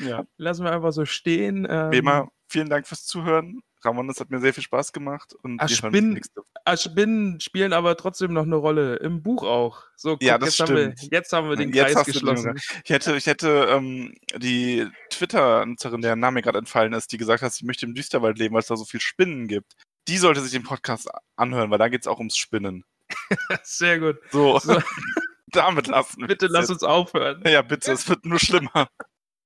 [0.00, 0.24] Ja.
[0.36, 1.66] Lassen wir einfach so stehen.
[1.68, 3.60] Ähm, Wie immer, vielen Dank fürs Zuhören.
[3.84, 5.34] Ramon, es hat mir sehr viel Spaß gemacht.
[5.42, 8.96] Und ah, Spinnen spielen aber trotzdem noch eine Rolle.
[8.96, 9.82] Im Buch auch.
[9.96, 11.12] So, guck, Ja, das jetzt, haben wir, stimmt.
[11.12, 12.54] jetzt haben wir den Jetzt Kreis geschlossen.
[12.84, 17.52] Ich hätte, ich hätte ähm, die Twitter-Nutzerin, deren Name gerade entfallen ist, die gesagt hat,
[17.52, 19.74] sie möchte im Düsterwald leben, weil es da so viel Spinnen gibt.
[20.08, 22.84] Die sollte sich den Podcast anhören, weil da geht es auch ums Spinnen.
[23.62, 24.18] Sehr gut.
[24.30, 24.78] So, So.
[25.48, 26.70] damit lassen wir Bitte lass jetzt.
[26.70, 27.42] uns aufhören.
[27.46, 28.88] Ja, bitte, es wird nur schlimmer.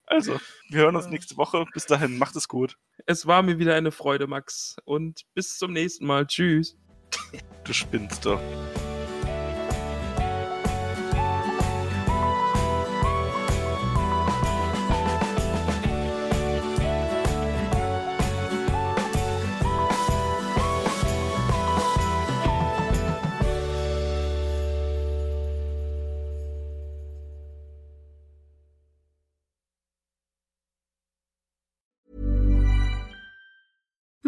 [0.06, 0.40] Also,
[0.70, 1.66] wir hören uns nächste Woche.
[1.74, 2.76] Bis dahin, macht es gut.
[3.04, 4.76] Es war mir wieder eine Freude, Max.
[4.84, 6.26] Und bis zum nächsten Mal.
[6.26, 6.76] Tschüss.
[7.64, 8.40] Du spinnst doch.